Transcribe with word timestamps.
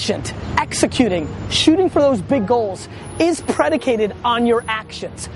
efficient, 0.00 0.32
executing, 0.58 1.28
shooting 1.50 1.90
for 1.90 2.00
those 2.00 2.22
big 2.22 2.46
goals 2.46 2.88
is 3.18 3.42
predicated 3.42 4.14
on 4.24 4.46
your 4.46 4.64
actions. 4.66 5.28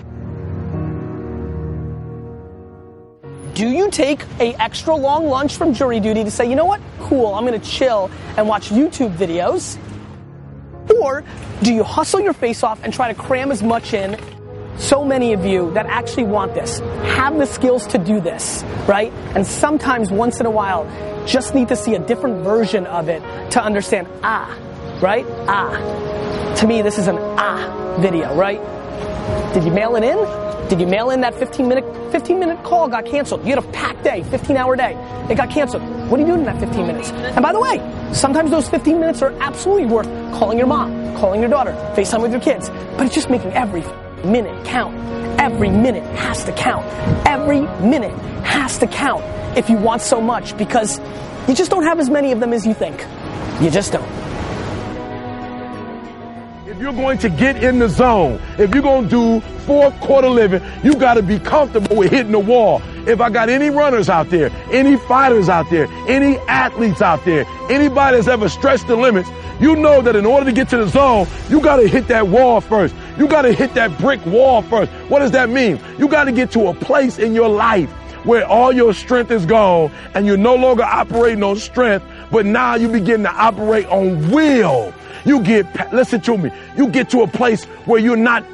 Do 3.55 3.69
you 3.69 3.91
take 3.91 4.23
a 4.41 4.55
extra 4.55 4.95
long 4.95 5.27
lunch 5.27 5.57
from 5.57 5.75
jury 5.75 6.01
duty 6.01 6.25
to 6.25 6.31
say, 6.31 6.49
you 6.49 6.57
know 6.57 6.65
what? 6.65 6.81
Cool, 6.99 7.35
I'm 7.35 7.45
gonna 7.45 7.59
chill 7.59 8.11
and 8.39 8.49
watch 8.49 8.71
YouTube 8.71 9.15
videos? 9.17 9.79
Or 11.01 11.23
do 11.63 11.73
you 11.73 11.85
hustle 11.85 12.21
your 12.21 12.33
face 12.33 12.63
off 12.63 12.83
and 12.83 12.93
try 12.93 13.13
to 13.13 13.15
cram 13.15 13.53
as 13.53 13.63
much 13.63 13.93
in? 13.93 14.19
So 14.79 15.05
many 15.05 15.33
of 15.33 15.45
you 15.45 15.73
that 15.73 15.87
actually 15.87 16.25
want 16.25 16.55
this 16.55 16.81
have 17.17 17.39
the 17.39 17.47
skills 17.47 17.87
to 17.89 17.99
do 17.99 18.21
this, 18.21 18.65
right? 18.89 19.13
And 19.35 19.47
sometimes 19.47 20.11
once 20.11 20.41
in 20.41 20.47
a 20.47 20.51
while, 20.51 20.85
just 21.27 21.55
need 21.55 21.69
to 21.69 21.77
see 21.77 21.95
a 21.95 21.99
different 21.99 22.43
version 22.43 22.87
of 22.87 23.09
it 23.09 23.23
to 23.53 23.63
understand, 23.63 24.09
ah, 24.23 24.57
right? 25.01 25.25
Ah. 25.49 26.55
To 26.57 26.67
me, 26.67 26.83
this 26.83 26.99
is 26.99 27.07
an 27.07 27.19
ah 27.19 27.99
video, 28.01 28.35
right? 28.35 28.61
Did 29.55 29.65
you 29.65 29.71
mail 29.71 29.97
it 29.97 30.05
in? 30.05 30.69
Did 30.69 30.81
you 30.81 30.87
mail 30.87 31.11
in 31.11 31.21
that 31.21 31.35
15 31.35 31.69
minute 31.69 31.85
15 32.11 32.39
minute 32.39 32.63
call 32.65 32.89
got 32.89 33.07
canceled? 33.07 33.43
You 33.45 33.55
had 33.55 33.59
a 33.59 33.69
packed 33.69 34.03
day, 34.05 34.23
15 34.25 34.57
hour 34.57 34.77
day. 34.77 34.95
It 35.31 35.37
got 35.37 35.51
canceled. 35.51 35.83
What 36.11 36.19
are 36.19 36.23
you 36.23 36.27
doing 36.27 36.41
in 36.41 36.47
that 36.47 36.61
15 36.61 36.87
minutes? 36.87 37.11
And 37.11 37.43
by 37.43 37.53
the 37.53 37.61
way, 37.61 37.79
sometimes 38.13 38.51
those 38.51 38.69
15 38.69 38.99
minutes 38.99 39.23
are 39.23 39.33
absolutely 39.41 39.87
worth 39.87 40.07
calling 40.35 40.59
your 40.59 40.67
mom, 40.67 41.17
calling 41.17 41.41
your 41.41 41.51
daughter, 41.51 41.73
FaceTime 41.97 42.23
with 42.23 42.33
your 42.33 42.41
kids. 42.41 42.71
But 42.97 43.07
it's 43.07 43.15
just 43.15 43.31
making 43.31 43.53
every 43.53 43.83
minute 44.25 44.65
count. 44.65 44.95
Every 45.41 45.71
minute 45.71 46.05
has 46.17 46.45
to 46.45 46.53
count. 46.53 46.87
Every 47.27 47.61
minute 47.87 48.17
has 48.45 48.79
to 48.79 48.87
count 48.87 49.25
if 49.57 49.69
you 49.69 49.77
want 49.77 50.03
so 50.03 50.21
much 50.21 50.57
because 50.57 50.99
you 51.49 51.55
just 51.55 51.71
don't 51.71 51.85
have 51.85 52.01
as 52.01 52.11
many 52.11 52.33
of 52.33 52.41
them 52.41 52.53
as 52.53 52.67
you 52.67 52.75
think. 52.75 53.05
You 53.61 53.71
just 53.71 53.93
don't. 53.93 54.09
If 56.67 56.81
you're 56.81 56.93
going 56.93 57.19
to 57.19 57.29
get 57.29 57.63
in 57.63 57.79
the 57.79 57.89
zone, 57.89 58.41
if 58.59 58.75
you're 58.75 58.83
going 58.83 59.09
to 59.09 59.41
do 59.41 59.41
fourth 59.65 59.99
quarter 60.01 60.29
living, 60.29 60.61
you 60.83 60.95
got 60.97 61.15
to 61.15 61.23
be 61.23 61.39
comfortable 61.39 61.97
with 61.97 62.11
hitting 62.11 62.33
the 62.33 62.39
wall. 62.39 62.83
If 63.07 63.21
I 63.21 63.31
got 63.31 63.49
any 63.49 63.71
runners 63.71 64.09
out 64.09 64.31
there, 64.31 64.51
any 64.73 64.97
fighters 64.97 65.49
out 65.49 65.71
there, 65.71 65.87
any 66.09 66.39
athletes 66.49 67.01
out 67.01 67.25
there, 67.25 67.45
anybody 67.71 68.17
that's 68.17 68.29
ever 68.29 68.49
stretched 68.49 68.87
the 68.87 68.97
limits, 68.97 69.29
you 69.61 69.77
know 69.77 70.03
that 70.03 70.17
in 70.17 70.27
order 70.27 70.47
to 70.47 70.53
get 70.53 70.69
to 70.71 70.77
the 70.79 70.89
zone, 70.89 71.27
you 71.49 71.61
got 71.61 71.77
to 71.77 71.89
hit 71.89 72.09
that 72.09 72.29
wall 72.29 72.61
first. 72.61 72.95
You 73.19 73.29
got 73.29 73.43
to 73.43 73.53
hit 73.53 73.75
that 73.75 73.97
brick 73.99 74.25
wall 74.27 74.63
first. 74.63 74.91
What 75.09 75.21
does 75.21 75.31
that 75.33 75.49
mean? 75.49 75.81
You 75.99 76.09
got 76.09 76.25
to 76.25 76.33
get 76.33 76.51
to 76.53 76.69
a 76.69 76.75
place 76.75 77.19
in 77.19 77.35
your 77.35 77.49
life 77.49 77.91
where 78.25 78.47
all 78.47 78.73
your 78.73 78.95
strength 78.95 79.31
is 79.31 79.47
gone 79.47 79.91
and 80.15 80.27
you're 80.27 80.37
no 80.37 80.55
longer 80.55 80.83
operating 80.83 81.43
on 81.43 81.57
strength, 81.57 82.05
but 82.31 82.47
now 82.47 82.75
you 82.75 82.89
begin 82.89 83.23
to 83.23 83.31
operate 83.31 83.87
on 83.87 84.31
will. 84.31 84.93
You 85.25 85.43
get, 85.43 85.93
listen 85.93 86.21
to 86.23 86.37
me, 86.37 86.51
you 86.77 86.89
get 86.89 87.11
to 87.11 87.23
a 87.23 87.27
place 87.27 87.65
where 87.87 88.01
you're 88.01 88.17
not 88.17 88.45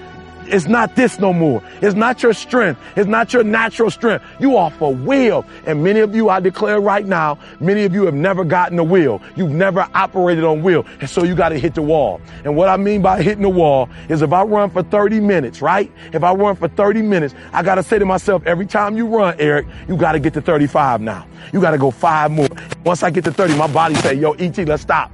it's 0.50 0.66
not 0.66 0.96
this 0.96 1.18
no 1.18 1.32
more. 1.32 1.62
It's 1.80 1.94
not 1.94 2.22
your 2.22 2.32
strength. 2.32 2.80
It's 2.96 3.08
not 3.08 3.32
your 3.32 3.44
natural 3.44 3.90
strength. 3.90 4.24
You 4.38 4.56
are 4.56 4.70
for 4.70 4.94
will. 4.94 5.44
And 5.66 5.82
many 5.82 6.00
of 6.00 6.14
you, 6.14 6.28
I 6.28 6.40
declare 6.40 6.80
right 6.80 7.06
now, 7.06 7.38
many 7.60 7.84
of 7.84 7.94
you 7.94 8.04
have 8.06 8.14
never 8.14 8.44
gotten 8.44 8.78
a 8.78 8.84
will. 8.84 9.22
You've 9.36 9.52
never 9.52 9.88
operated 9.94 10.44
on 10.44 10.62
will. 10.62 10.84
And 11.00 11.08
so 11.08 11.22
you 11.22 11.34
got 11.34 11.50
to 11.50 11.58
hit 11.58 11.74
the 11.74 11.82
wall. 11.82 12.20
And 12.44 12.56
what 12.56 12.68
I 12.68 12.76
mean 12.76 13.02
by 13.02 13.22
hitting 13.22 13.42
the 13.42 13.48
wall 13.48 13.88
is 14.08 14.22
if 14.22 14.32
I 14.32 14.42
run 14.42 14.70
for 14.70 14.82
30 14.82 15.20
minutes, 15.20 15.62
right? 15.62 15.90
If 16.12 16.24
I 16.24 16.32
run 16.32 16.56
for 16.56 16.68
30 16.68 17.02
minutes, 17.02 17.34
I 17.52 17.62
got 17.62 17.76
to 17.76 17.82
say 17.82 17.98
to 17.98 18.06
myself, 18.06 18.42
every 18.46 18.66
time 18.66 18.96
you 18.96 19.06
run, 19.06 19.36
Eric, 19.38 19.66
you 19.88 19.96
got 19.96 20.12
to 20.12 20.18
get 20.18 20.34
to 20.34 20.40
35 20.40 21.00
now. 21.00 21.26
You 21.52 21.60
got 21.60 21.72
to 21.72 21.78
go 21.78 21.90
five 21.90 22.30
more. 22.30 22.48
Once 22.84 23.02
I 23.02 23.10
get 23.10 23.24
to 23.24 23.32
30, 23.32 23.56
my 23.56 23.66
body 23.66 23.94
say, 23.96 24.14
yo, 24.14 24.32
ET, 24.32 24.56
let's 24.66 24.82
stop 24.82 25.12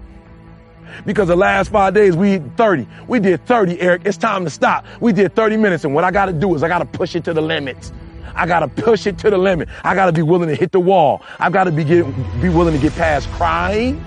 because 1.05 1.29
the 1.29 1.37
last 1.37 1.71
five 1.71 1.95
days 1.95 2.17
we 2.17 2.39
30. 2.39 2.87
We 3.09 3.21
did 3.21 3.45
30, 3.47 3.81
Eric. 3.81 4.03
It's 4.05 4.17
time 4.17 4.45
to 4.45 4.51
stop. 4.51 4.85
We 5.01 5.13
did 5.13 5.35
30 5.35 5.57
minutes. 5.57 5.85
And 5.85 5.95
what 5.95 6.05
I 6.05 6.11
got 6.11 6.27
to 6.27 6.33
do 6.33 6.55
is 6.55 6.63
I 6.63 6.69
got 6.69 6.79
to 6.79 6.85
push 6.87 7.15
it 7.15 7.25
to 7.25 7.35
the 7.35 7.41
limits. 7.41 7.93
I 8.35 8.47
got 8.47 8.61
to 8.61 8.69
push 8.69 9.07
it 9.07 9.19
to 9.19 9.31
the 9.31 9.39
limit. 9.39 9.69
I 9.83 9.95
got 9.95 10.07
to 10.07 10.13
be 10.13 10.23
willing 10.23 10.49
to 10.49 10.55
hit 10.55 10.73
the 10.73 10.81
wall. 10.81 11.23
I've 11.39 11.53
got 11.53 11.65
to 11.65 11.73
be, 11.73 11.85
get, 11.85 12.05
be 12.41 12.49
willing 12.49 12.75
to 12.75 12.81
get 12.81 12.95
past 12.95 13.29
crying. 13.31 14.03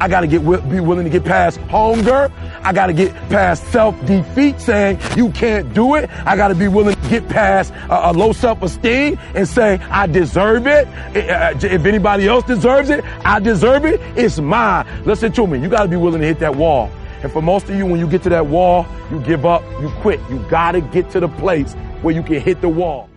I 0.00 0.08
got 0.08 0.20
to 0.22 0.26
get 0.26 0.40
be 0.70 0.80
willing 0.80 1.04
to 1.04 1.10
get 1.10 1.24
past 1.24 1.58
hunger. 1.58 2.32
I 2.62 2.72
got 2.72 2.86
to 2.86 2.92
get 2.92 3.14
past 3.30 3.66
self-defeat, 3.72 4.60
saying 4.60 4.98
you 5.16 5.30
can't 5.30 5.72
do 5.72 5.94
it. 5.94 6.10
I 6.26 6.36
got 6.36 6.48
to 6.48 6.54
be 6.54 6.68
willing 6.68 6.94
to 6.94 7.08
get 7.08 7.28
past 7.28 7.72
a, 7.88 8.12
low 8.12 8.32
self-esteem 8.32 9.18
and 9.34 9.48
say 9.48 9.78
I 9.90 10.06
deserve 10.06 10.66
it. 10.66 10.86
If 11.14 11.84
anybody 11.84 12.28
else 12.28 12.44
deserves 12.44 12.90
it, 12.90 13.04
I 13.24 13.40
deserve 13.40 13.84
it. 13.84 14.00
It's 14.16 14.38
mine. 14.38 14.86
Listen 15.04 15.32
to 15.32 15.46
me. 15.46 15.58
You 15.58 15.68
got 15.68 15.82
to 15.82 15.88
be 15.88 15.96
willing 15.96 16.20
to 16.20 16.26
hit 16.26 16.38
that 16.40 16.56
wall. 16.56 16.90
And 17.22 17.30
for 17.32 17.42
most 17.42 17.68
of 17.68 17.76
you, 17.76 17.86
when 17.86 18.00
you 18.00 18.06
get 18.08 18.22
to 18.24 18.28
that 18.30 18.46
wall, 18.46 18.86
you 19.10 19.20
give 19.20 19.44
up, 19.44 19.62
you 19.80 19.90
quit. 20.00 20.20
You 20.30 20.38
got 20.50 20.72
to 20.72 20.80
get 20.80 21.10
to 21.10 21.20
the 21.20 21.28
place 21.28 21.74
where 22.02 22.14
you 22.14 22.22
can 22.22 22.40
hit 22.40 22.60
the 22.60 22.68
wall. 22.68 23.08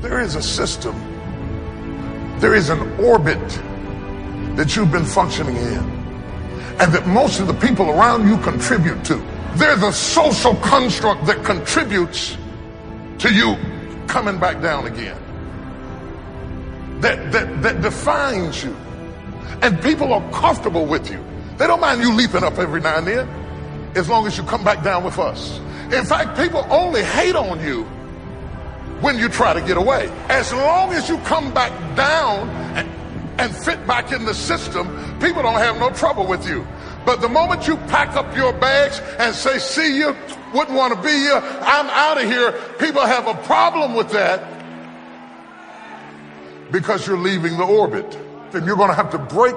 There 0.00 0.20
is 0.20 0.34
a 0.34 0.42
system. 0.42 0.94
There 2.40 2.54
is 2.54 2.70
an 2.70 2.80
orbit 2.98 3.38
that 4.56 4.74
you've 4.74 4.90
been 4.90 5.04
functioning 5.04 5.56
in 5.56 6.01
and 6.78 6.92
that 6.92 7.06
most 7.06 7.40
of 7.40 7.46
the 7.46 7.54
people 7.54 7.90
around 7.90 8.28
you 8.28 8.36
contribute 8.38 9.04
to. 9.04 9.16
They're 9.54 9.76
the 9.76 9.92
social 9.92 10.54
construct 10.56 11.26
that 11.26 11.44
contributes 11.44 12.36
to 13.18 13.32
you 13.32 13.56
coming 14.06 14.38
back 14.38 14.62
down 14.62 14.86
again. 14.86 15.18
That, 17.00 17.32
that, 17.32 17.62
that 17.62 17.82
defines 17.82 18.64
you. 18.64 18.74
And 19.60 19.80
people 19.82 20.12
are 20.12 20.30
comfortable 20.32 20.86
with 20.86 21.10
you. 21.10 21.22
They 21.58 21.66
don't 21.66 21.80
mind 21.80 22.00
you 22.00 22.12
leaping 22.14 22.42
up 22.42 22.58
every 22.58 22.80
now 22.80 22.98
and 22.98 23.06
then 23.06 23.28
as 23.94 24.08
long 24.08 24.26
as 24.26 24.36
you 24.36 24.42
come 24.44 24.64
back 24.64 24.82
down 24.82 25.04
with 25.04 25.18
us. 25.18 25.60
In 25.92 26.04
fact, 26.04 26.38
people 26.38 26.66
only 26.70 27.02
hate 27.02 27.36
on 27.36 27.60
you 27.60 27.84
when 29.02 29.18
you 29.18 29.28
try 29.28 29.52
to 29.52 29.60
get 29.60 29.76
away. 29.76 30.08
As 30.28 30.52
long 30.52 30.92
as 30.92 31.08
you 31.08 31.18
come 31.18 31.52
back 31.52 31.72
down 31.96 32.48
and, 32.76 32.88
and 33.42 33.56
fit 33.56 33.84
back 33.88 34.12
in 34.12 34.24
the 34.24 34.34
system, 34.34 34.86
people 35.18 35.42
don't 35.42 35.58
have 35.58 35.76
no 35.78 35.90
trouble 35.90 36.26
with 36.26 36.46
you. 36.48 36.64
But 37.04 37.20
the 37.20 37.28
moment 37.28 37.66
you 37.66 37.76
pack 37.76 38.14
up 38.14 38.36
your 38.36 38.52
bags 38.52 39.00
and 39.18 39.34
say, 39.34 39.58
see 39.58 39.98
you, 39.98 40.16
wouldn't 40.54 40.76
want 40.76 40.94
to 40.94 41.02
be 41.02 41.10
here, 41.10 41.42
I'm 41.42 41.86
out 41.90 42.22
of 42.22 42.30
here, 42.30 42.52
people 42.78 43.04
have 43.04 43.26
a 43.26 43.34
problem 43.42 43.94
with 43.94 44.10
that 44.12 44.48
because 46.70 47.04
you're 47.06 47.18
leaving 47.18 47.56
the 47.56 47.64
orbit. 47.64 48.16
And 48.54 48.64
you're 48.64 48.76
going 48.76 48.90
to 48.90 48.94
have 48.94 49.10
to 49.10 49.18
break 49.18 49.56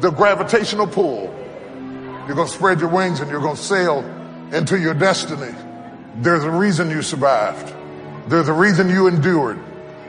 the 0.00 0.10
gravitational 0.10 0.86
pull. 0.86 1.24
You're 2.26 2.36
going 2.36 2.48
to 2.48 2.52
spread 2.52 2.80
your 2.80 2.88
wings 2.88 3.20
and 3.20 3.30
you're 3.30 3.40
going 3.40 3.56
to 3.56 3.62
sail 3.62 3.98
into 4.52 4.78
your 4.78 4.94
destiny. 4.94 5.54
There's 6.16 6.44
a 6.44 6.50
reason 6.50 6.88
you 6.88 7.02
survived. 7.02 7.74
There's 8.30 8.48
a 8.48 8.52
reason 8.54 8.88
you 8.88 9.08
endured. 9.08 9.58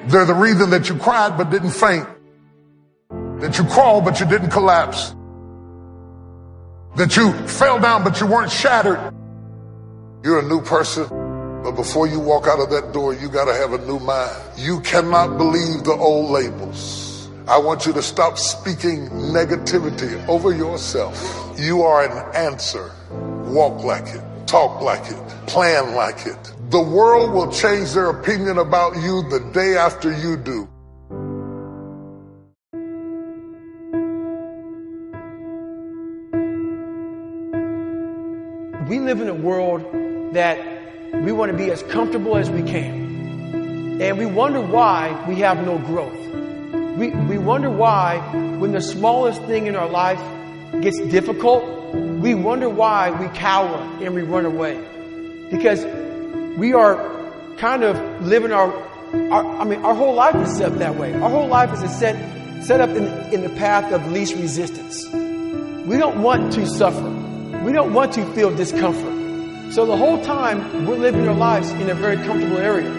There's 0.05 0.29
a 0.29 0.35
reason 0.35 0.69
that 0.69 0.87
you 0.87 0.95
cried 0.95 1.37
but 1.37 1.49
didn't 1.49 1.71
faint. 1.71 2.07
That 3.39 3.57
you 3.57 3.65
crawled 3.65 4.05
but 4.05 4.19
you 4.19 4.25
didn't 4.25 4.49
collapse. 4.49 5.13
That 6.95 7.15
you 7.15 7.31
fell 7.47 7.79
down 7.79 8.03
but 8.03 8.19
you 8.19 8.27
weren't 8.27 8.51
shattered. 8.51 9.13
You're 10.23 10.39
a 10.39 10.47
new 10.47 10.61
person. 10.61 11.07
But 11.63 11.71
before 11.71 12.07
you 12.07 12.19
walk 12.19 12.47
out 12.47 12.59
of 12.59 12.69
that 12.69 12.93
door, 12.93 13.13
you 13.13 13.29
got 13.29 13.45
to 13.45 13.53
have 13.53 13.73
a 13.73 13.77
new 13.85 13.99
mind. 13.99 14.35
You 14.57 14.79
cannot 14.81 15.37
believe 15.37 15.83
the 15.83 15.93
old 15.93 16.31
labels. 16.31 17.29
I 17.47 17.57
want 17.57 17.85
you 17.85 17.93
to 17.93 18.01
stop 18.01 18.37
speaking 18.37 19.09
negativity 19.09 20.25
over 20.27 20.53
yourself. 20.53 21.15
You 21.57 21.81
are 21.83 22.03
an 22.03 22.35
answer. 22.35 22.91
Walk 23.45 23.83
like 23.83 24.07
it, 24.07 24.21
talk 24.47 24.81
like 24.81 25.09
it, 25.11 25.17
plan 25.47 25.93
like 25.95 26.25
it. 26.25 26.53
The 26.71 26.81
world 26.81 27.31
will 27.31 27.51
change 27.51 27.93
their 27.93 28.09
opinion 28.09 28.57
about 28.57 28.95
you 28.97 29.23
the 29.29 29.39
day 29.53 29.77
after 29.77 30.11
you 30.11 30.35
do. 30.35 30.67
That 40.37 41.13
we 41.13 41.31
want 41.31 41.51
to 41.51 41.57
be 41.57 41.71
as 41.71 41.81
comfortable 41.81 42.37
as 42.37 42.47
we 42.49 42.61
can. 42.61 43.99
And 43.99 44.19
we 44.19 44.27
wonder 44.27 44.61
why 44.61 45.25
we 45.27 45.37
have 45.37 45.65
no 45.65 45.79
growth. 45.79 46.15
We, 46.95 47.09
we 47.09 47.39
wonder 47.39 47.71
why 47.71 48.19
when 48.59 48.71
the 48.71 48.81
smallest 48.81 49.41
thing 49.43 49.65
in 49.65 49.75
our 49.75 49.89
life 49.89 50.21
gets 50.79 50.99
difficult, 50.99 51.63
we 51.95 52.35
wonder 52.35 52.69
why 52.69 53.09
we 53.09 53.27
cower 53.35 53.77
and 54.03 54.13
we 54.13 54.21
run 54.21 54.45
away. 54.45 54.79
Because 55.49 55.83
we 56.55 56.73
are 56.73 56.97
kind 57.57 57.83
of 57.83 57.97
living 58.21 58.51
our, 58.51 58.71
our 59.31 59.57
I 59.57 59.63
mean, 59.63 59.83
our 59.83 59.95
whole 59.95 60.13
life 60.13 60.35
is 60.35 60.55
set 60.55 60.77
that 60.77 60.95
way. 60.97 61.15
Our 61.15 61.29
whole 61.31 61.47
life 61.47 61.73
is 61.73 61.97
set, 61.97 62.15
set 62.63 62.79
up 62.79 62.91
in, 62.91 63.05
in 63.33 63.41
the 63.41 63.49
path 63.57 63.91
of 63.91 64.11
least 64.11 64.35
resistance. 64.35 65.03
We 65.87 65.97
don't 65.97 66.21
want 66.21 66.53
to 66.53 66.67
suffer. 66.67 67.09
We 67.63 67.71
don't 67.71 67.91
want 67.91 68.13
to 68.13 68.25
feel 68.33 68.55
discomfort. 68.55 69.16
So 69.69 69.85
the 69.85 69.97
whole 69.97 70.23
time 70.23 70.85
we're 70.85 70.95
living 70.95 71.27
our 71.27 71.35
lives 71.35 71.69
in 71.71 71.89
a 71.89 71.93
very 71.93 72.15
comfortable 72.15 72.57
area. 72.57 72.89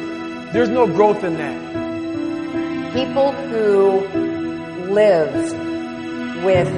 There's 0.53 0.69
no 0.69 0.87
growth 0.87 1.25
in 1.25 1.37
that. 1.39 2.93
People 2.93 3.33
who 3.33 4.07
live 4.91 5.35
with 6.45 6.69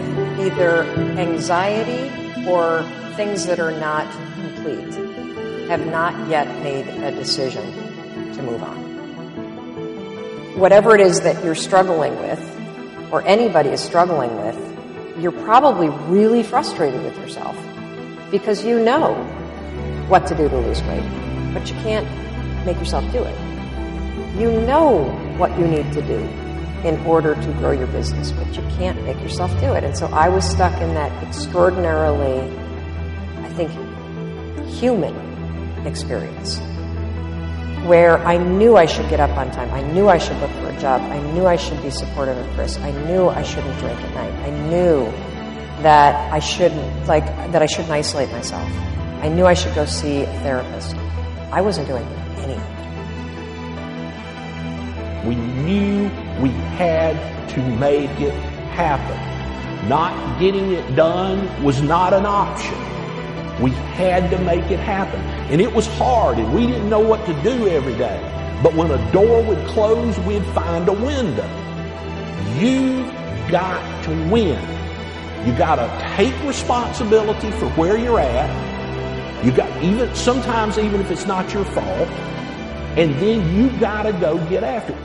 either 0.40 0.84
anxiety 1.18 2.08
or 2.48 2.82
things 3.16 3.46
that 3.46 3.58
are 3.58 3.72
not 3.72 4.10
complete 4.40 4.94
have 5.68 5.84
not 5.86 6.28
yet 6.28 6.46
made 6.62 6.86
a 6.86 7.10
decision 7.10 7.64
to 8.34 8.42
move 8.42 8.62
on. 8.62 8.76
Whatever 10.58 10.94
it 10.94 11.00
is 11.00 11.20
that 11.20 11.44
you're 11.44 11.54
struggling 11.54 12.16
with, 12.16 12.40
or 13.12 13.22
anybody 13.22 13.70
is 13.70 13.80
struggling 13.80 14.36
with, 14.36 14.56
you're 15.20 15.32
probably 15.32 15.88
really 16.08 16.42
frustrated 16.42 17.02
with 17.02 17.16
yourself 17.18 17.56
because 18.30 18.64
you 18.64 18.78
know 18.78 19.14
what 20.10 20.26
to 20.26 20.34
do 20.34 20.48
to 20.48 20.56
lose 20.58 20.82
weight, 20.82 21.04
but 21.54 21.68
you 21.70 21.74
can't 21.76 22.06
make 22.66 22.76
yourself 22.78 23.10
do 23.12 23.22
it. 23.22 23.38
You 24.38 24.50
know 24.62 25.04
what 25.38 25.56
you 25.58 25.66
need 25.66 25.92
to 25.92 26.02
do 26.02 26.18
in 26.86 26.98
order 27.06 27.34
to 27.34 27.52
grow 27.54 27.70
your 27.70 27.86
business, 27.88 28.32
but 28.32 28.46
you 28.56 28.62
can't 28.76 29.02
make 29.04 29.20
yourself 29.20 29.50
do 29.60 29.72
it. 29.72 29.84
And 29.84 29.96
so 29.96 30.06
I 30.06 30.28
was 30.28 30.48
stuck 30.48 30.72
in 30.80 30.94
that 30.94 31.12
extraordinarily, 31.22 32.40
I 33.44 33.48
think, 33.50 33.70
human 34.66 35.14
experience 35.86 36.58
where 37.86 38.18
I 38.18 38.36
knew 38.36 38.76
I 38.76 38.86
should 38.86 39.08
get 39.08 39.20
up 39.20 39.36
on 39.38 39.50
time. 39.52 39.70
I 39.72 39.82
knew 39.92 40.08
I 40.08 40.18
should 40.18 40.38
look 40.38 40.50
for 40.50 40.68
a 40.68 40.80
job. 40.80 41.00
I 41.02 41.20
knew 41.32 41.46
I 41.46 41.56
should 41.56 41.82
be 41.82 41.90
supportive 41.90 42.36
of 42.36 42.46
Chris. 42.54 42.76
I 42.78 42.90
knew 43.06 43.28
I 43.28 43.42
shouldn't 43.42 43.78
drink 43.78 43.98
at 43.98 44.14
night. 44.14 44.32
I 44.44 44.50
knew 44.68 45.04
that 45.82 46.32
I 46.32 46.40
shouldn't, 46.40 47.06
like, 47.06 47.24
that 47.52 47.62
I 47.62 47.66
shouldn't 47.66 47.90
isolate 47.90 48.30
myself. 48.32 48.68
I 49.22 49.28
knew 49.28 49.44
I 49.44 49.52
should 49.52 49.74
go 49.74 49.84
see 49.84 50.22
a 50.22 50.26
therapist. 50.40 50.96
I 51.52 51.60
wasn't 51.60 51.88
doing 51.88 52.06
anything. 52.38 52.58
We 55.28 55.34
knew 55.34 56.04
we 56.40 56.48
had 56.78 57.16
to 57.50 57.62
make 57.76 58.18
it 58.18 58.32
happen. 58.72 59.88
Not 59.90 60.40
getting 60.40 60.72
it 60.72 60.96
done 60.96 61.62
was 61.62 61.82
not 61.82 62.14
an 62.14 62.24
option. 62.24 62.78
We 63.60 63.72
had 63.72 64.30
to 64.30 64.38
make 64.38 64.70
it 64.70 64.80
happen. 64.80 65.20
And 65.52 65.60
it 65.60 65.70
was 65.70 65.86
hard 65.98 66.38
and 66.38 66.54
we 66.54 66.66
didn't 66.66 66.88
know 66.88 67.00
what 67.00 67.26
to 67.26 67.34
do 67.42 67.68
every 67.68 67.98
day. 67.98 68.18
But 68.62 68.74
when 68.74 68.90
a 68.90 69.12
door 69.12 69.42
would 69.42 69.66
close, 69.68 70.18
we'd 70.20 70.46
find 70.54 70.88
a 70.88 70.94
window. 70.94 71.46
You 72.58 73.04
got 73.50 74.04
to 74.04 74.10
win. 74.30 74.58
You 75.46 75.52
got 75.58 75.76
to 75.76 76.14
take 76.16 76.34
responsibility 76.44 77.50
for 77.50 77.68
where 77.72 77.98
you're 77.98 78.18
at. 78.18 78.69
You 79.42 79.52
got 79.52 79.82
even 79.82 80.14
sometimes 80.14 80.78
even 80.78 81.00
if 81.00 81.10
it's 81.10 81.26
not 81.26 81.50
your 81.54 81.64
fault, 81.64 82.08
and 82.98 83.14
then 83.14 83.56
you 83.56 83.70
got 83.80 84.02
to 84.02 84.12
go 84.12 84.36
get 84.48 84.62
after 84.62 84.92
it. 84.92 84.98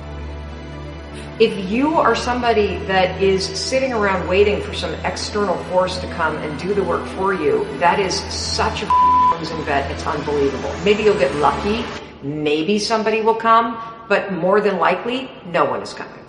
If 1.39 1.71
you 1.71 1.95
are 1.95 2.15
somebody 2.15 2.77
that 2.79 3.21
is 3.21 3.45
sitting 3.45 3.93
around 3.93 4.27
waiting 4.27 4.61
for 4.61 4.73
some 4.73 4.93
external 5.05 5.55
force 5.65 5.97
to 5.99 6.07
come 6.13 6.35
and 6.37 6.59
do 6.59 6.73
the 6.73 6.83
work 6.83 7.05
for 7.09 7.33
you, 7.33 7.65
that 7.79 7.99
is 7.99 8.15
such 8.33 8.83
a 8.83 8.89
losing 9.37 9.63
bet. 9.63 9.89
It's 9.91 10.05
unbelievable. 10.05 10.73
Maybe 10.83 11.03
you'll 11.03 11.19
get 11.19 11.33
lucky. 11.35 11.85
Maybe 12.21 12.77
somebody 12.77 13.21
will 13.21 13.35
come, 13.35 13.77
but 14.09 14.33
more 14.33 14.59
than 14.59 14.79
likely, 14.79 15.29
no 15.45 15.63
one 15.63 15.81
is 15.81 15.93
coming. 15.93 16.25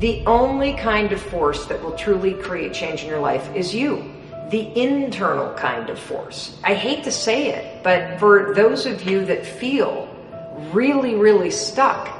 The 0.00 0.22
only 0.26 0.74
kind 0.74 1.10
of 1.12 1.22
force 1.22 1.64
that 1.66 1.82
will 1.82 1.96
truly 1.96 2.34
create 2.34 2.74
change 2.74 3.02
in 3.02 3.08
your 3.08 3.20
life 3.20 3.54
is 3.54 3.74
you. 3.74 4.15
The 4.50 4.80
internal 4.80 5.52
kind 5.54 5.90
of 5.90 5.98
force. 5.98 6.56
I 6.62 6.74
hate 6.74 7.02
to 7.04 7.10
say 7.10 7.48
it, 7.48 7.82
but 7.82 8.18
for 8.20 8.54
those 8.54 8.86
of 8.86 9.02
you 9.02 9.24
that 9.24 9.44
feel 9.44 10.08
really, 10.72 11.14
really 11.14 11.50
stuck, 11.50 12.16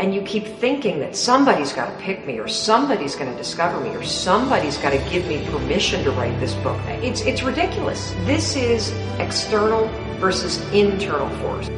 and 0.00 0.14
you 0.14 0.22
keep 0.22 0.46
thinking 0.46 1.00
that 1.00 1.16
somebody's 1.16 1.72
got 1.72 1.86
to 1.86 2.04
pick 2.04 2.26
me 2.26 2.38
or 2.38 2.46
somebody's 2.46 3.16
going 3.16 3.30
to 3.30 3.36
discover 3.36 3.80
me 3.80 3.90
or 3.90 4.04
somebody's 4.04 4.78
got 4.78 4.90
to 4.90 4.98
give 5.10 5.26
me 5.26 5.44
permission 5.50 6.04
to 6.04 6.12
write 6.12 6.38
this 6.38 6.54
book. 6.54 6.80
It's, 6.86 7.22
it's 7.22 7.42
ridiculous. 7.42 8.12
This 8.24 8.54
is 8.54 8.92
external 9.18 9.88
versus 10.18 10.60
internal 10.72 11.28
force. 11.38 11.68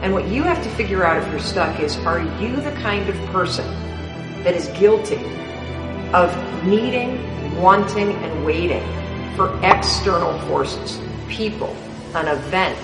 And 0.00 0.12
what 0.12 0.28
you 0.28 0.42
have 0.42 0.62
to 0.62 0.70
figure 0.70 1.04
out 1.04 1.22
if 1.22 1.30
you're 1.30 1.40
stuck 1.40 1.80
is 1.80 1.96
are 1.98 2.20
you 2.40 2.56
the 2.56 2.72
kind 2.82 3.08
of 3.08 3.16
person 3.30 3.66
that 4.42 4.54
is 4.54 4.68
guilty 4.68 5.22
of 6.14 6.34
needing, 6.64 7.18
wanting, 7.60 8.12
and 8.12 8.44
waiting 8.44 8.84
for 9.36 9.58
external 9.64 10.38
forces, 10.48 11.00
people, 11.28 11.74
an 12.14 12.28
event, 12.28 12.78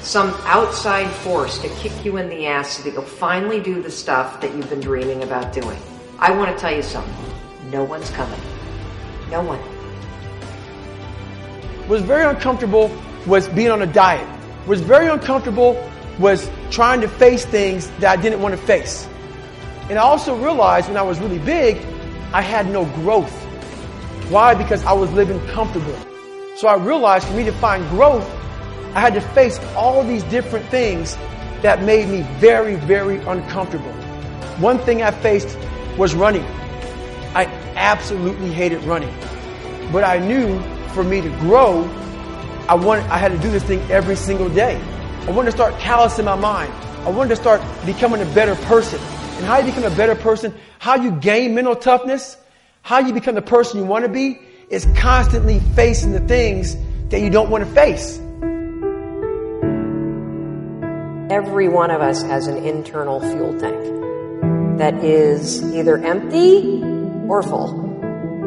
some 0.00 0.28
outside 0.44 1.10
force 1.10 1.58
to 1.58 1.68
kick 1.70 2.04
you 2.04 2.16
in 2.16 2.28
the 2.28 2.46
ass 2.46 2.76
so 2.76 2.82
that 2.84 2.92
you'll 2.92 3.02
finally 3.02 3.60
do 3.60 3.82
the 3.82 3.90
stuff 3.90 4.40
that 4.40 4.54
you've 4.54 4.70
been 4.70 4.80
dreaming 4.80 5.22
about 5.22 5.52
doing. 5.52 5.78
I 6.18 6.30
want 6.30 6.54
to 6.54 6.60
tell 6.60 6.74
you 6.74 6.82
something. 6.82 7.12
No 7.70 7.82
one's 7.82 8.10
coming. 8.10 8.40
No 9.30 9.42
one. 9.42 9.60
Was 11.88 12.02
very 12.02 12.24
uncomfortable 12.24 12.90
was 13.26 13.48
being 13.48 13.70
on 13.70 13.82
a 13.82 13.86
diet. 13.86 14.28
Was 14.66 14.80
very 14.80 15.08
uncomfortable 15.08 15.74
was 16.18 16.48
trying 16.70 17.00
to 17.00 17.08
face 17.08 17.44
things 17.44 17.90
that 17.98 18.18
I 18.18 18.20
didn't 18.20 18.40
want 18.40 18.58
to 18.58 18.66
face. 18.66 19.08
And 19.90 19.98
I 19.98 20.02
also 20.02 20.36
realized 20.36 20.88
when 20.88 20.96
I 20.96 21.02
was 21.02 21.18
really 21.20 21.38
big, 21.38 21.76
I 22.32 22.40
had 22.42 22.70
no 22.70 22.84
growth. 22.86 23.45
Why? 24.28 24.54
Because 24.54 24.84
I 24.84 24.92
was 24.92 25.12
living 25.12 25.40
comfortable. 25.48 25.96
So 26.56 26.66
I 26.66 26.74
realized 26.74 27.28
for 27.28 27.34
me 27.34 27.44
to 27.44 27.52
find 27.52 27.88
growth, 27.90 28.28
I 28.94 29.00
had 29.00 29.14
to 29.14 29.20
face 29.20 29.58
all 29.76 30.02
these 30.02 30.24
different 30.24 30.66
things 30.66 31.16
that 31.62 31.82
made 31.82 32.08
me 32.08 32.22
very, 32.40 32.74
very 32.74 33.18
uncomfortable. 33.18 33.92
One 34.58 34.78
thing 34.80 35.02
I 35.02 35.10
faced 35.10 35.56
was 35.96 36.14
running. 36.14 36.44
I 37.34 37.44
absolutely 37.76 38.50
hated 38.50 38.82
running. 38.84 39.14
But 39.92 40.02
I 40.02 40.18
knew 40.18 40.60
for 40.94 41.04
me 41.04 41.20
to 41.20 41.28
grow, 41.40 41.84
I 42.68 42.74
wanted, 42.74 43.04
I 43.04 43.18
had 43.18 43.30
to 43.30 43.38
do 43.38 43.50
this 43.50 43.62
thing 43.62 43.80
every 43.90 44.16
single 44.16 44.48
day. 44.48 44.80
I 45.28 45.30
wanted 45.30 45.50
to 45.50 45.56
start 45.56 45.78
callousing 45.78 46.24
my 46.24 46.34
mind. 46.34 46.72
I 47.04 47.10
wanted 47.10 47.28
to 47.28 47.36
start 47.36 47.62
becoming 47.84 48.22
a 48.22 48.34
better 48.34 48.56
person. 48.66 48.98
And 49.36 49.44
how 49.44 49.58
you 49.58 49.66
become 49.66 49.84
a 49.84 49.94
better 49.94 50.16
person, 50.16 50.52
how 50.78 50.96
you 50.96 51.12
gain 51.12 51.54
mental 51.54 51.76
toughness, 51.76 52.38
how 52.86 53.00
you 53.00 53.12
become 53.12 53.34
the 53.34 53.42
person 53.42 53.80
you 53.80 53.84
want 53.84 54.04
to 54.04 54.08
be, 54.08 54.38
is 54.70 54.86
constantly 54.96 55.58
facing 55.74 56.12
the 56.12 56.20
things 56.20 56.76
that 57.08 57.20
you 57.20 57.28
don't 57.28 57.50
want 57.50 57.64
to 57.64 57.70
face. 57.72 58.18
Every 61.28 61.68
one 61.68 61.90
of 61.90 62.00
us 62.00 62.22
has 62.22 62.46
an 62.46 62.58
internal 62.58 63.18
fuel 63.18 63.58
tank 63.58 64.78
that 64.78 65.02
is 65.02 65.64
either 65.74 65.98
empty 65.98 66.80
or 67.28 67.42
full. 67.42 67.70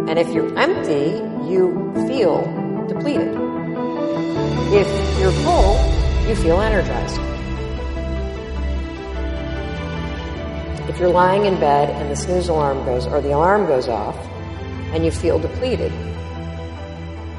And 0.07 0.17
if 0.17 0.29
you're 0.29 0.57
empty, 0.57 1.19
you 1.51 1.91
feel 2.07 2.45
depleted. 2.87 3.35
If 4.71 5.19
you're 5.19 5.33
full, 5.33 5.75
you 6.29 6.35
feel 6.37 6.61
energized. 6.61 7.28
If 10.89 10.97
you're 10.97 11.07
lying 11.07 11.45
in 11.45 11.59
bed 11.59 11.91
and 11.91 12.09
the 12.09 12.15
snooze 12.15 12.49
alarm 12.49 12.83
goes, 12.83 13.05
or 13.05 13.21
the 13.21 13.31
alarm 13.31 13.67
goes 13.67 13.87
off, 13.87 14.17
and 14.91 15.05
you 15.05 15.11
feel 15.11 15.37
depleted, 15.37 15.91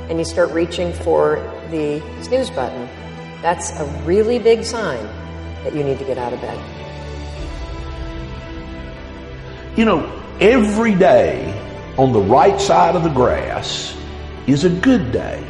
and 0.09 0.21
you 0.21 0.25
start 0.25 0.53
reaching 0.53 0.93
for 0.93 1.35
the 1.73 2.01
snooze 2.23 2.49
button, 2.49 2.89
that's 3.43 3.73
a 3.73 3.85
really 4.05 4.39
big 4.39 4.63
sign 4.63 5.05
that 5.65 5.75
you 5.75 5.83
need 5.83 5.99
to 5.99 6.05
get 6.05 6.17
out 6.17 6.33
of 6.33 6.41
bed. 6.41 6.59
You 9.77 9.85
know, 9.85 10.23
every 10.39 10.95
day 10.95 11.53
on 11.99 12.13
the 12.13 12.21
right 12.21 12.61
side 12.61 12.95
of 12.95 13.03
the 13.03 13.11
grass 13.11 13.97
is 14.47 14.63
a 14.63 14.71
good 14.71 15.11
day. 15.11 15.45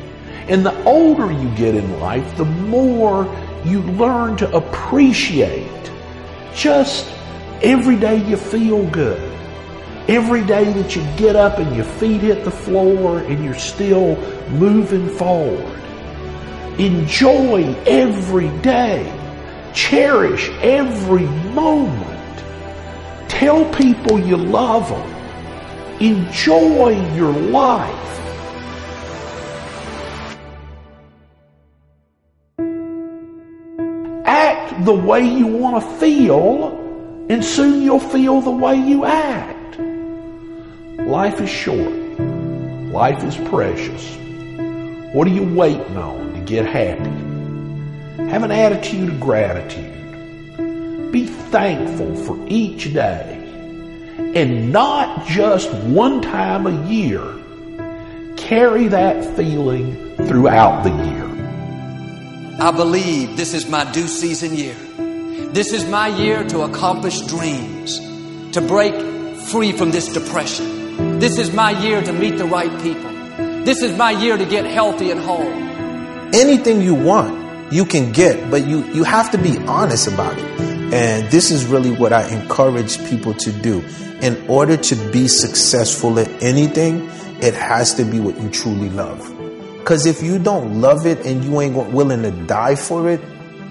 And 0.49 0.65
the 0.65 0.85
older 0.85 1.31
you 1.31 1.55
get 1.55 1.75
in 1.75 2.01
life, 2.01 2.35
the 2.39 2.47
more 2.47 3.27
you 3.63 3.83
learn 3.83 4.39
to 4.39 4.51
appreciate 4.57 5.69
just 6.55 7.07
every 7.63 7.97
day 7.97 8.17
you 8.17 8.37
feel 8.37 8.87
good. 8.91 9.21
Every 10.09 10.45
day 10.45 10.73
that 10.73 10.97
you 10.97 11.03
get 11.17 11.37
up 11.37 11.59
and 11.59 11.77
your 11.77 11.85
feet 11.85 12.23
hit 12.23 12.45
the 12.45 12.51
floor 12.51 13.19
and 13.19 13.45
you're 13.45 13.55
still 13.55 14.17
moving 14.51 15.09
forward. 15.09 15.79
Enjoy 16.79 17.75
every 17.87 18.49
day. 18.61 19.05
Cherish 19.75 20.49
every 20.63 21.27
moment. 21.53 22.11
Tell 23.29 23.65
people 23.75 24.19
you 24.19 24.37
love 24.37 24.89
them. 24.89 25.21
Enjoy 26.01 27.15
your 27.15 27.33
life. 27.33 27.97
Act 34.25 34.85
the 34.85 34.95
way 34.95 35.23
you 35.23 35.47
want 35.47 35.85
to 35.85 35.91
feel, 35.99 36.90
and 37.31 37.45
soon 37.45 37.81
you'll 37.81 38.01
feel 38.01 38.41
the 38.41 38.51
way 38.51 38.75
you 38.75 39.05
act. 39.05 39.79
Life 40.99 41.41
is 41.41 41.49
short. 41.49 41.95
Life 42.93 43.23
is 43.23 43.37
precious. 43.49 44.17
What 45.15 45.29
are 45.29 45.31
you 45.31 45.45
waiting 45.45 45.97
on 45.97 46.35
to 46.35 46.41
get 46.41 46.67
happy? 46.67 47.11
Have 48.31 48.43
an 48.43 48.51
attitude 48.51 49.09
of 49.11 49.21
gratitude. 49.21 51.13
Be 51.13 51.27
thankful 51.27 52.17
for 52.17 52.37
each 52.49 52.93
day. 52.93 53.37
And 54.35 54.73
not 54.73 55.25
just 55.27 55.73
one 55.85 56.23
time 56.23 56.67
a 56.67 56.89
year. 56.89 57.23
carry 58.37 58.89
that 58.89 59.25
feeling 59.37 60.17
throughout 60.27 60.83
the 60.83 60.91
year. 60.91 61.27
I 62.61 62.73
believe 62.73 63.37
this 63.37 63.55
is 63.55 63.69
my 63.69 63.91
due 63.93 64.09
season 64.09 64.57
year. 64.57 64.77
This 65.53 65.73
is 65.73 65.85
my 65.85 66.07
year 66.07 66.45
to 66.51 66.61
accomplish 66.61 67.23
dreams, 67.23 67.99
to 68.53 68.61
break 68.61 68.95
free 69.47 69.73
from 69.73 69.91
this 69.91 70.07
depression. 70.07 71.19
This 71.19 71.39
is 71.39 71.53
my 71.53 71.73
year 71.83 72.01
to 72.01 72.13
meet 72.13 72.39
the 72.39 72.45
right 72.45 72.71
people. 72.83 73.11
This 73.65 73.83
is 73.83 73.97
my 73.99 74.13
year 74.13 74.37
to 74.37 74.45
get 74.45 74.65
healthy 74.65 75.11
and 75.11 75.19
whole. 75.19 75.51
Anything 76.33 76.83
you 76.83 76.95
want, 76.95 77.73
you 77.73 77.85
can 77.85 78.13
get, 78.13 78.49
but 78.49 78.65
you, 78.65 78.85
you 78.93 79.03
have 79.03 79.33
to 79.33 79.39
be 79.39 79.59
honest 79.67 80.07
about 80.07 80.39
it. 80.39 80.61
And 80.95 81.29
this 81.33 81.51
is 81.51 81.67
really 81.67 81.91
what 81.91 82.13
I 82.13 82.29
encourage 82.29 83.05
people 83.09 83.35
to 83.35 83.51
do. 83.51 83.85
In 84.23 84.49
order 84.49 84.77
to 84.77 85.11
be 85.11 85.27
successful 85.27 86.21
at 86.21 86.29
anything, 86.41 87.11
it 87.43 87.55
has 87.55 87.95
to 87.95 88.05
be 88.05 88.21
what 88.21 88.41
you 88.41 88.51
truly 88.51 88.91
love. 88.91 89.19
Because 89.79 90.07
if 90.07 90.23
you 90.23 90.39
don't 90.39 90.81
love 90.81 91.07
it 91.07 91.27
and 91.27 91.43
you 91.43 91.61
ain't 91.61 91.75
willing 91.75 92.23
to 92.23 92.31
die 92.47 92.77
for 92.77 93.11
it, 93.11 93.21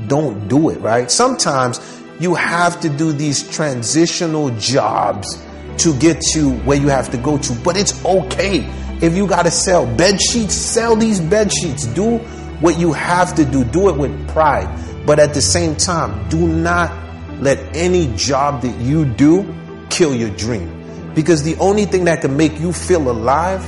don't 0.07 0.47
do 0.47 0.69
it, 0.69 0.79
right? 0.79 1.09
Sometimes 1.09 1.79
you 2.19 2.35
have 2.35 2.79
to 2.81 2.89
do 2.89 3.11
these 3.13 3.49
transitional 3.49 4.49
jobs 4.57 5.43
to 5.79 5.97
get 5.99 6.19
to 6.33 6.51
where 6.59 6.77
you 6.77 6.87
have 6.87 7.09
to 7.11 7.17
go 7.17 7.37
to, 7.37 7.53
but 7.63 7.77
it's 7.77 8.03
okay. 8.05 8.67
If 9.01 9.15
you 9.15 9.27
got 9.27 9.43
to 9.43 9.51
sell 9.51 9.85
bed 9.95 10.21
sheets, 10.21 10.53
sell 10.53 10.95
these 10.95 11.21
bed 11.21 11.51
sheets. 11.53 11.85
Do 11.87 12.17
what 12.59 12.77
you 12.77 12.91
have 12.91 13.33
to 13.35 13.45
do. 13.45 13.63
Do 13.63 13.89
it 13.89 13.97
with 13.97 14.27
pride. 14.29 14.67
But 15.05 15.19
at 15.19 15.33
the 15.33 15.41
same 15.41 15.75
time, 15.75 16.27
do 16.27 16.45
not 16.45 16.91
let 17.39 17.57
any 17.75 18.13
job 18.17 18.61
that 18.63 18.77
you 18.81 19.05
do 19.05 19.55
kill 19.89 20.13
your 20.13 20.29
dream. 20.31 20.75
Because 21.15 21.43
the 21.43 21.55
only 21.57 21.85
thing 21.85 22.05
that 22.05 22.21
can 22.21 22.35
make 22.35 22.59
you 22.59 22.73
feel 22.73 23.09
alive 23.09 23.65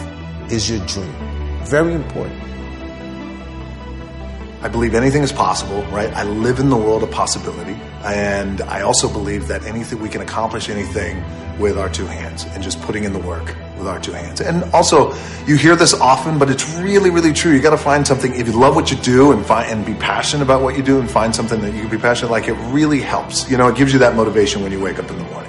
is 0.51 0.69
your 0.69 0.85
dream. 0.87 1.13
Very 1.63 1.93
important. 1.93 2.40
I 4.63 4.67
believe 4.67 4.93
anything 4.93 5.23
is 5.23 5.31
possible, 5.31 5.81
right? 5.85 6.13
I 6.13 6.23
live 6.23 6.59
in 6.59 6.69
the 6.69 6.77
world 6.77 7.01
of 7.01 7.09
possibility. 7.09 7.79
And 8.03 8.61
I 8.61 8.81
also 8.81 9.11
believe 9.11 9.47
that 9.47 9.65
anything, 9.65 9.99
we 9.99 10.07
can 10.07 10.21
accomplish 10.21 10.69
anything 10.69 11.23
with 11.59 11.79
our 11.79 11.89
two 11.89 12.05
hands 12.05 12.45
and 12.45 12.61
just 12.61 12.79
putting 12.81 13.03
in 13.03 13.11
the 13.11 13.19
work 13.19 13.55
with 13.77 13.87
our 13.87 13.99
two 13.99 14.11
hands. 14.11 14.39
And 14.39 14.63
also, 14.71 15.15
you 15.47 15.57
hear 15.57 15.75
this 15.75 15.95
often, 15.95 16.37
but 16.37 16.51
it's 16.51 16.75
really, 16.75 17.09
really 17.09 17.33
true. 17.33 17.53
You 17.53 17.59
got 17.59 17.71
to 17.71 17.77
find 17.77 18.05
something. 18.05 18.35
If 18.35 18.47
you 18.47 18.53
love 18.53 18.75
what 18.75 18.91
you 18.91 18.97
do 18.97 19.31
and 19.31 19.43
find 19.43 19.67
and 19.71 19.83
be 19.83 19.95
passionate 19.95 20.43
about 20.43 20.61
what 20.61 20.77
you 20.77 20.83
do, 20.83 20.99
and 20.99 21.09
find 21.09 21.35
something 21.35 21.59
that 21.61 21.73
you 21.73 21.81
can 21.81 21.89
be 21.89 21.97
passionate 21.97 22.29
like, 22.29 22.47
it 22.47 22.53
really 22.71 23.01
helps. 23.01 23.49
You 23.49 23.57
know, 23.57 23.67
it 23.67 23.75
gives 23.75 23.93
you 23.93 23.99
that 23.99 24.15
motivation 24.15 24.61
when 24.61 24.71
you 24.71 24.79
wake 24.79 24.99
up 24.99 25.09
in 25.09 25.17
the 25.17 25.23
morning. 25.23 25.40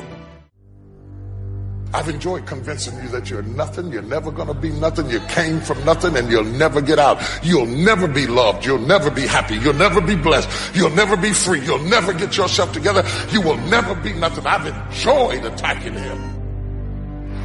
I've 1.95 2.09
enjoyed 2.09 2.47
convincing 2.47 2.97
you 3.03 3.09
that 3.11 3.29
you're 3.29 3.43
nothing, 3.43 3.93
you're 3.93 4.03
never 4.03 4.31
gonna 4.31 4.55
be 4.55 4.71
nothing, 4.71 5.11
you 5.11 5.21
came 5.29 5.61
from 5.61 5.85
nothing, 5.85 6.17
and 6.17 6.31
you'll 6.31 6.45
never 6.45 6.81
get 6.81 6.99
out. 6.99 7.21
You'll 7.43 7.67
never 7.67 8.09
be 8.09 8.27
loved, 8.27 8.65
you'll 8.65 8.79
never 8.79 9.11
be 9.11 9.27
happy, 9.27 9.57
you'll 9.57 9.75
never 9.75 10.01
be 10.01 10.17
blessed, 10.17 10.75
you'll 10.75 10.91
never 10.91 11.17
be 11.17 11.33
free, 11.33 11.61
you'll 11.61 11.85
never 11.85 12.13
get 12.13 12.37
yourself 12.37 12.73
together, 12.73 13.05
you 13.31 13.43
will 13.43 13.59
never 13.69 13.95
be 13.95 14.13
nothing. 14.15 14.47
I've 14.47 14.67
enjoyed 14.67 15.45
attacking 15.45 15.95
him. 15.95 16.42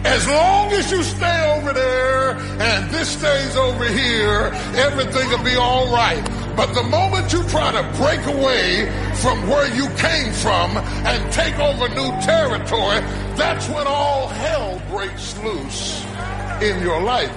As 0.07 0.25
long 0.25 0.71
as 0.71 0.89
you 0.89 1.03
stay 1.03 1.57
over 1.57 1.73
there 1.73 2.31
and 2.37 2.89
this 2.89 3.09
stays 3.09 3.57
over 3.57 3.83
here, 3.83 4.49
everything 4.87 5.29
will 5.29 5.43
be 5.43 5.57
all 5.57 5.91
right. 5.91 6.23
But 6.55 6.73
the 6.73 6.83
moment 6.83 7.33
you 7.33 7.43
try 7.49 7.71
to 7.73 7.83
break 7.99 8.25
away 8.25 8.89
from 9.15 9.47
where 9.49 9.67
you 9.75 9.89
came 9.97 10.31
from 10.31 10.77
and 11.05 11.31
take 11.33 11.59
over 11.59 11.89
new 11.89 12.09
territory, 12.23 13.01
that's 13.35 13.67
when 13.67 13.85
all 13.85 14.29
hell 14.29 14.81
breaks 14.89 15.37
loose 15.43 16.01
in 16.61 16.81
your 16.81 17.01
life. 17.01 17.35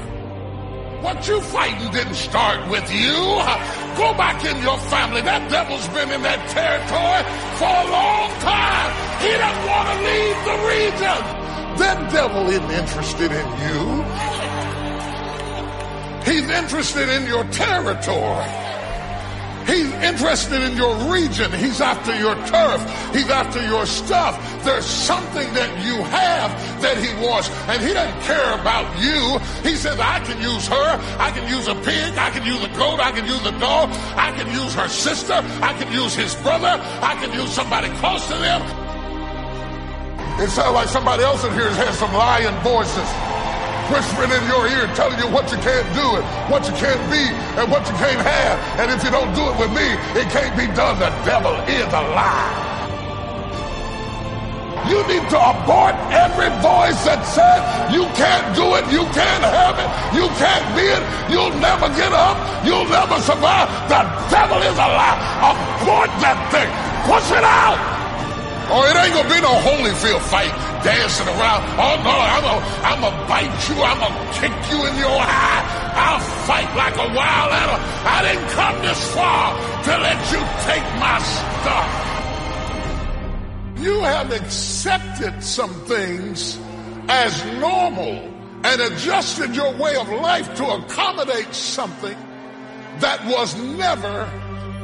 What 1.03 1.27
you 1.27 1.41
fighting 1.41 1.91
didn't 1.91 2.15
start 2.15 2.71
with 2.71 2.89
you. 2.93 3.19
Go 3.99 4.15
back 4.15 4.45
in 4.45 4.57
your 4.62 4.79
family. 4.95 5.23
That 5.23 5.50
devil's 5.50 5.89
been 5.89 6.11
in 6.12 6.23
that 6.23 6.49
territory 6.49 7.23
for 7.59 7.67
a 7.67 7.87
long 7.91 8.31
time. 8.41 8.91
He 9.21 9.33
doesn't 9.43 9.67
want 9.67 9.87
to 9.91 9.97
leave 10.07 10.39
the 10.47 10.57
region. 10.71 11.50
That 11.79 12.11
devil 12.12 12.49
isn't 12.49 12.71
interested 12.71 13.33
in 13.33 13.47
you. 13.67 14.05
He's 16.25 16.49
interested 16.50 17.09
in 17.09 17.27
your 17.27 17.45
territory. 17.45 18.47
He's 19.67 19.93
interested 20.03 20.62
in 20.62 20.77
your 20.77 20.95
region. 21.12 21.53
He's 21.53 21.81
after 21.81 22.17
your 22.19 22.35
turf. 22.47 22.81
He's 23.15 23.31
after 23.31 23.62
your 23.67 23.87
stuff. 23.87 24.35
There's 24.65 24.85
something 24.85 25.53
that 25.55 25.85
you 25.85 26.03
have 26.03 26.83
that 26.83 26.99
he 26.99 27.15
wants, 27.25 27.49
and 27.69 27.81
he 27.81 27.93
doesn't 27.93 28.21
care 28.23 28.55
about 28.61 28.87
you. 28.99 29.39
He 29.62 29.77
says, 29.77 29.99
I 30.00 30.21
can 30.21 30.41
use 30.41 30.67
her. 30.67 31.00
I 31.19 31.31
can 31.31 31.49
use 31.49 31.69
a 31.69 31.75
pig. 31.75 32.19
I 32.19 32.31
can 32.31 32.45
use 32.45 32.62
a 32.65 32.69
goat. 32.77 33.00
I 33.00 33.12
can 33.12 33.27
use 33.27 33.45
a 33.47 33.59
dog. 33.61 33.91
I 34.17 34.33
can 34.37 34.49
use 34.53 34.75
her 34.75 34.89
sister. 34.89 35.35
I 35.35 35.73
can 35.79 35.93
use 35.93 36.15
his 36.15 36.35
brother. 36.37 36.81
I 37.03 37.15
can 37.21 37.33
use 37.33 37.53
somebody 37.53 37.89
close 37.99 38.27
to 38.27 38.35
them. 38.35 38.80
It 40.40 40.49
sounds 40.49 40.73
like 40.73 40.88
somebody 40.88 41.23
else 41.23 41.44
in 41.44 41.52
here 41.52 41.68
has 41.68 41.99
some 42.00 42.16
lying 42.16 42.56
voices 42.64 43.04
whispering 43.92 44.32
in 44.32 44.40
your 44.49 44.64
ear, 44.73 44.88
telling 44.97 45.20
you 45.20 45.28
what 45.28 45.44
you 45.52 45.59
can't 45.61 45.85
do 45.92 46.06
and 46.16 46.25
what 46.49 46.64
you 46.64 46.73
can't 46.80 47.02
be 47.12 47.28
and 47.61 47.68
what 47.68 47.85
you 47.85 47.92
can't 48.00 48.25
have. 48.25 48.56
And 48.80 48.88
if 48.88 49.04
you 49.04 49.12
don't 49.12 49.28
do 49.37 49.44
it 49.52 49.56
with 49.61 49.68
me, 49.76 49.85
it 50.16 50.32
can't 50.32 50.56
be 50.56 50.64
done. 50.73 50.97
The 50.97 51.12
devil 51.28 51.52
is 51.68 51.85
a 51.92 52.04
lie. 52.16 52.70
You 54.88 55.04
need 55.12 55.28
to 55.28 55.37
abort 55.37 55.92
every 56.09 56.49
voice 56.64 56.97
that 57.04 57.20
says 57.28 57.61
you 57.92 58.09
can't 58.16 58.49
do 58.56 58.80
it, 58.80 58.88
you 58.88 59.04
can't 59.12 59.44
have 59.44 59.76
it, 59.76 59.90
you 60.16 60.25
can't 60.40 60.66
be 60.73 60.88
it, 60.88 61.04
you'll 61.28 61.52
never 61.61 61.92
get 62.00 62.16
up, 62.16 62.40
you'll 62.64 62.88
never 62.88 63.20
survive. 63.20 63.68
The 63.92 64.09
devil 64.32 64.56
is 64.64 64.73
a 64.73 64.88
lie. 64.88 65.20
Abort 65.52 66.11
that 66.25 66.40
thing. 66.49 66.70
Push 67.04 67.28
it 67.28 67.44
out. 67.44 68.00
Oh, 68.73 68.87
it 68.87 68.95
ain't 68.95 69.15
gonna 69.15 69.29
be 69.29 69.41
no 69.43 69.50
Holyfield 69.67 70.23
fight 70.31 70.55
dancing 70.85 71.27
around. 71.27 71.67
Oh 71.75 71.99
no, 72.07 72.15
I'm 72.15 72.43
gonna 72.47 72.62
I'm 72.87 73.00
gonna 73.03 73.27
bite 73.27 73.69
you, 73.69 73.83
I'm 73.83 73.99
gonna 73.99 74.33
kick 74.39 74.55
you 74.71 74.79
in 74.87 74.95
your 74.97 75.19
eye. 75.19 75.62
I'll 75.93 76.21
fight 76.47 76.71
like 76.77 76.95
a 76.95 77.12
wild 77.12 77.50
animal. 77.50 77.81
I 78.07 78.23
didn't 78.23 78.49
come 78.50 78.81
this 78.83 79.03
far 79.12 79.59
to 79.85 79.91
let 79.99 80.21
you 80.31 80.39
take 80.71 80.87
my 81.03 81.19
stuff. 81.19 82.11
You 83.83 84.00
have 84.03 84.31
accepted 84.31 85.43
some 85.43 85.75
things 85.87 86.57
as 87.09 87.45
normal 87.59 88.31
and 88.62 88.81
adjusted 88.81 89.57
your 89.57 89.75
way 89.79 89.97
of 89.97 90.09
life 90.11 90.55
to 90.55 90.65
accommodate 90.65 91.53
something 91.53 92.17
that 93.00 93.25
was 93.27 93.57
never 93.57 94.31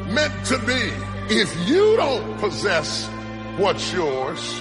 meant 0.09 0.35
to 0.47 0.59
be. 0.67 0.91
If 1.29 1.69
you 1.69 1.97
don't 1.97 2.39
possess 2.39 3.09
what's 3.59 3.93
yours, 3.93 4.61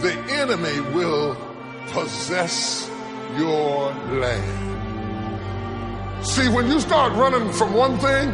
the 0.00 0.12
enemy 0.30 0.80
will 0.94 1.36
possess 1.88 2.88
your 3.36 3.92
land. 4.20 4.62
See, 6.24 6.48
when 6.48 6.68
you 6.68 6.80
start 6.80 7.12
running 7.14 7.52
from 7.52 7.74
one 7.74 7.98
thing, 7.98 8.32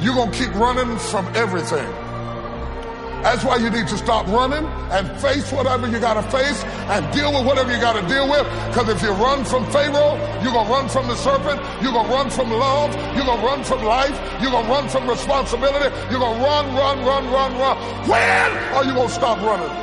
you're 0.00 0.14
going 0.14 0.30
to 0.32 0.38
keep 0.38 0.54
running 0.54 0.98
from 0.98 1.26
everything. 1.34 2.05
That's 3.26 3.42
why 3.42 3.56
you 3.56 3.70
need 3.70 3.88
to 3.88 3.98
stop 3.98 4.24
running 4.28 4.64
and 4.94 5.10
face 5.20 5.50
whatever 5.50 5.88
you 5.88 5.98
got 5.98 6.14
to 6.14 6.22
face 6.30 6.62
and 6.62 7.02
deal 7.12 7.34
with 7.34 7.44
whatever 7.44 7.74
you 7.74 7.80
got 7.80 8.00
to 8.00 8.06
deal 8.06 8.30
with. 8.30 8.46
Because 8.70 8.88
if 8.88 9.02
you 9.02 9.10
run 9.10 9.44
from 9.44 9.68
Pharaoh, 9.72 10.14
you're 10.44 10.52
going 10.52 10.64
to 10.64 10.72
run 10.72 10.88
from 10.88 11.08
the 11.08 11.16
serpent. 11.16 11.58
You're 11.82 11.90
going 11.90 12.06
to 12.06 12.14
run 12.14 12.30
from 12.30 12.52
love. 12.52 12.94
You're 13.16 13.26
going 13.26 13.40
to 13.40 13.46
run 13.46 13.64
from 13.64 13.82
life. 13.82 14.14
You're 14.40 14.52
going 14.52 14.66
to 14.66 14.70
run 14.70 14.88
from 14.88 15.10
responsibility. 15.10 15.90
You're 16.08 16.20
going 16.20 16.38
to 16.38 16.44
run, 16.46 16.72
run, 16.76 17.04
run, 17.04 17.24
run, 17.32 17.58
run. 17.58 17.76
When 18.06 18.50
are 18.78 18.84
you 18.84 18.94
going 18.94 19.08
to 19.08 19.14
stop 19.14 19.42
running? 19.42 19.74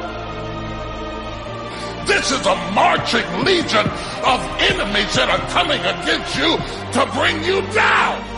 This 2.07 2.31
is 2.31 2.45
a 2.47 2.55
marching 2.71 3.27
legion 3.43 3.87
of 4.23 4.39
enemies 4.71 5.11
that 5.19 5.27
are 5.27 5.43
coming 5.51 5.81
against 5.83 6.31
you 6.39 6.55
to 6.95 7.11
bring 7.11 7.43
you 7.43 7.59
down. 7.73 8.32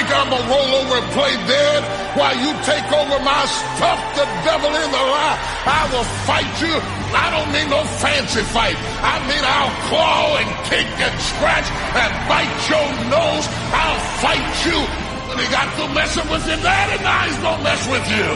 Think 0.00 0.16
I'm 0.16 0.32
gonna 0.32 0.48
roll 0.48 0.72
over 0.80 0.96
and 0.96 1.08
play 1.12 1.34
dead 1.44 1.80
while 2.16 2.32
you 2.32 2.56
take 2.64 2.88
over 2.88 3.20
my 3.20 3.44
stuff? 3.44 4.00
The 4.16 4.24
devil 4.48 4.72
is 4.72 4.88
a 4.88 5.04
lie. 5.12 5.38
I 5.68 5.82
will 5.92 6.08
fight 6.24 6.54
you. 6.64 6.72
I 7.12 7.28
don't 7.28 7.50
mean 7.52 7.68
no 7.68 7.84
fancy 8.00 8.40
fight. 8.48 8.80
I 9.04 9.20
mean 9.28 9.44
I'll 9.44 9.74
claw 9.92 10.40
and 10.40 10.48
kick 10.72 10.88
and 10.88 11.16
scratch 11.20 11.68
and 12.00 12.12
bite 12.32 12.60
your 12.72 12.88
nose. 13.12 13.44
I'll 13.76 14.02
fight 14.24 14.52
you. 14.64 14.80
When 15.28 15.36
he 15.36 15.46
got 15.52 15.68
through 15.76 15.92
messing 15.92 16.28
with 16.32 16.48
your 16.48 16.60
daddy, 16.64 16.96
now 17.04 17.20
he's 17.28 17.40
gonna 17.44 17.62
mess 17.62 17.82
with 17.92 18.06
you. 18.08 18.28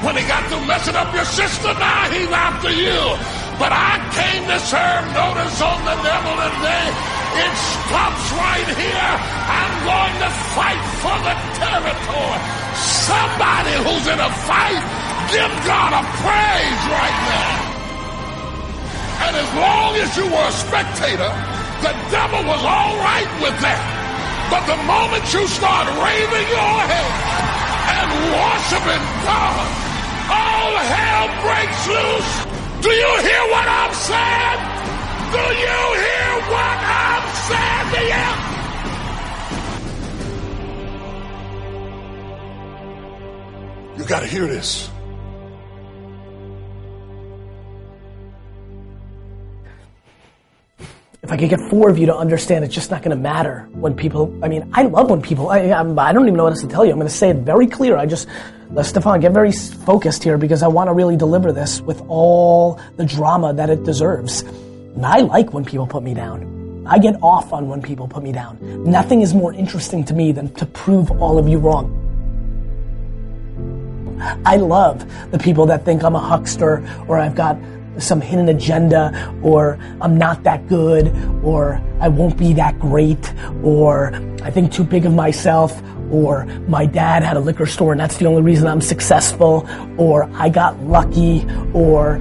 When 0.00 0.16
he 0.16 0.24
got 0.24 0.42
through 0.48 0.64
messing 0.64 0.96
up 0.96 1.12
your 1.12 1.28
sister, 1.28 1.68
now 1.76 2.08
he's 2.08 2.32
after 2.32 2.72
you. 2.72 3.00
But 3.60 3.76
I 3.76 4.00
came 4.16 4.48
to 4.48 4.58
serve 4.72 5.04
notice 5.12 5.60
on 5.60 5.84
the 5.84 5.96
devil 6.00 6.32
today. 6.48 7.19
It 7.30 7.54
stops 7.54 8.24
right 8.34 8.70
here. 8.74 9.14
I'm 9.46 9.74
going 9.86 10.16
to 10.18 10.30
fight 10.50 10.82
for 10.98 11.18
the 11.22 11.34
territory. 11.62 12.40
Somebody 13.06 13.74
who's 13.86 14.06
in 14.10 14.18
a 14.18 14.32
fight, 14.50 14.82
give 15.30 15.52
God 15.62 15.90
a 15.94 16.02
praise 16.22 16.82
right 16.90 17.18
now. 17.30 17.70
And 19.30 19.36
as 19.36 19.50
long 19.54 19.94
as 19.94 20.10
you 20.16 20.26
were 20.26 20.46
a 20.48 20.56
spectator, 20.58 21.30
the 21.86 21.94
devil 22.10 22.42
was 22.50 22.62
all 22.66 22.94
right 22.98 23.30
with 23.38 23.56
that. 23.62 23.82
But 24.50 24.66
the 24.66 24.80
moment 24.82 25.22
you 25.32 25.46
start 25.46 25.86
raising 26.02 26.48
your 26.50 26.76
head 26.90 27.12
and 27.94 28.10
worshiping 28.34 29.04
God, 29.22 29.66
all 30.34 30.74
hell 30.82 31.26
breaks 31.46 31.86
loose. 31.86 32.49
Got 44.10 44.20
to 44.20 44.26
hear 44.26 44.46
this. 44.46 44.90
if 51.22 51.30
I 51.30 51.36
could 51.36 51.50
get 51.50 51.60
four 51.70 51.88
of 51.88 51.96
you 51.96 52.06
to 52.06 52.16
understand, 52.16 52.64
it's 52.64 52.74
just 52.74 52.90
not 52.90 53.02
going 53.02 53.16
to 53.16 53.22
matter 53.22 53.68
when 53.72 53.94
people. 53.94 54.36
I 54.42 54.48
mean, 54.48 54.68
I 54.72 54.82
love 54.82 55.10
when 55.10 55.22
people. 55.22 55.48
I, 55.48 55.70
I'm, 55.70 55.96
I 55.96 56.12
don't 56.12 56.24
even 56.24 56.34
know 56.34 56.42
what 56.42 56.54
else 56.54 56.62
to 56.62 56.66
tell 56.66 56.84
you. 56.84 56.90
I'm 56.90 56.96
going 56.96 57.06
to 57.06 57.14
say 57.14 57.30
it 57.30 57.36
very 57.36 57.68
clear. 57.68 57.96
I 57.96 58.06
just, 58.06 58.26
let 58.70 58.86
Stefan 58.86 59.20
get 59.20 59.30
very 59.30 59.52
focused 59.52 60.24
here 60.24 60.36
because 60.38 60.64
I 60.64 60.66
want 60.66 60.88
to 60.88 60.92
really 60.92 61.16
deliver 61.16 61.52
this 61.52 61.80
with 61.80 62.02
all 62.08 62.80
the 62.96 63.04
drama 63.04 63.54
that 63.54 63.70
it 63.70 63.84
deserves. 63.84 64.40
And 64.40 65.06
I 65.06 65.18
like 65.18 65.52
when 65.52 65.64
people 65.64 65.86
put 65.86 66.02
me 66.02 66.14
down. 66.14 66.84
I 66.84 66.98
get 66.98 67.14
off 67.22 67.52
on 67.52 67.68
when 67.68 67.80
people 67.80 68.08
put 68.08 68.24
me 68.24 68.32
down. 68.32 68.58
Nothing 68.82 69.20
is 69.20 69.32
more 69.34 69.54
interesting 69.54 70.04
to 70.06 70.14
me 70.14 70.32
than 70.32 70.52
to 70.54 70.66
prove 70.66 71.12
all 71.22 71.38
of 71.38 71.48
you 71.48 71.58
wrong. 71.58 72.09
I 74.44 74.56
love 74.56 75.06
the 75.30 75.38
people 75.38 75.66
that 75.66 75.84
think 75.84 76.02
I'm 76.02 76.14
a 76.14 76.20
huckster 76.20 76.86
or 77.08 77.18
I've 77.18 77.34
got 77.34 77.56
some 77.98 78.20
hidden 78.20 78.48
agenda 78.48 79.34
or 79.42 79.78
I'm 80.00 80.16
not 80.16 80.42
that 80.44 80.68
good 80.68 81.08
or 81.44 81.80
I 82.00 82.08
won't 82.08 82.36
be 82.36 82.52
that 82.54 82.78
great 82.78 83.32
or 83.62 84.14
I 84.42 84.50
think 84.50 84.72
too 84.72 84.84
big 84.84 85.06
of 85.06 85.12
myself 85.12 85.82
or 86.10 86.44
my 86.66 86.86
dad 86.86 87.22
had 87.22 87.36
a 87.36 87.40
liquor 87.40 87.66
store 87.66 87.92
and 87.92 88.00
that's 88.00 88.16
the 88.16 88.26
only 88.26 88.42
reason 88.42 88.66
I'm 88.66 88.80
successful 88.80 89.68
or 89.96 90.28
I 90.34 90.48
got 90.48 90.80
lucky 90.80 91.46
or 91.72 92.18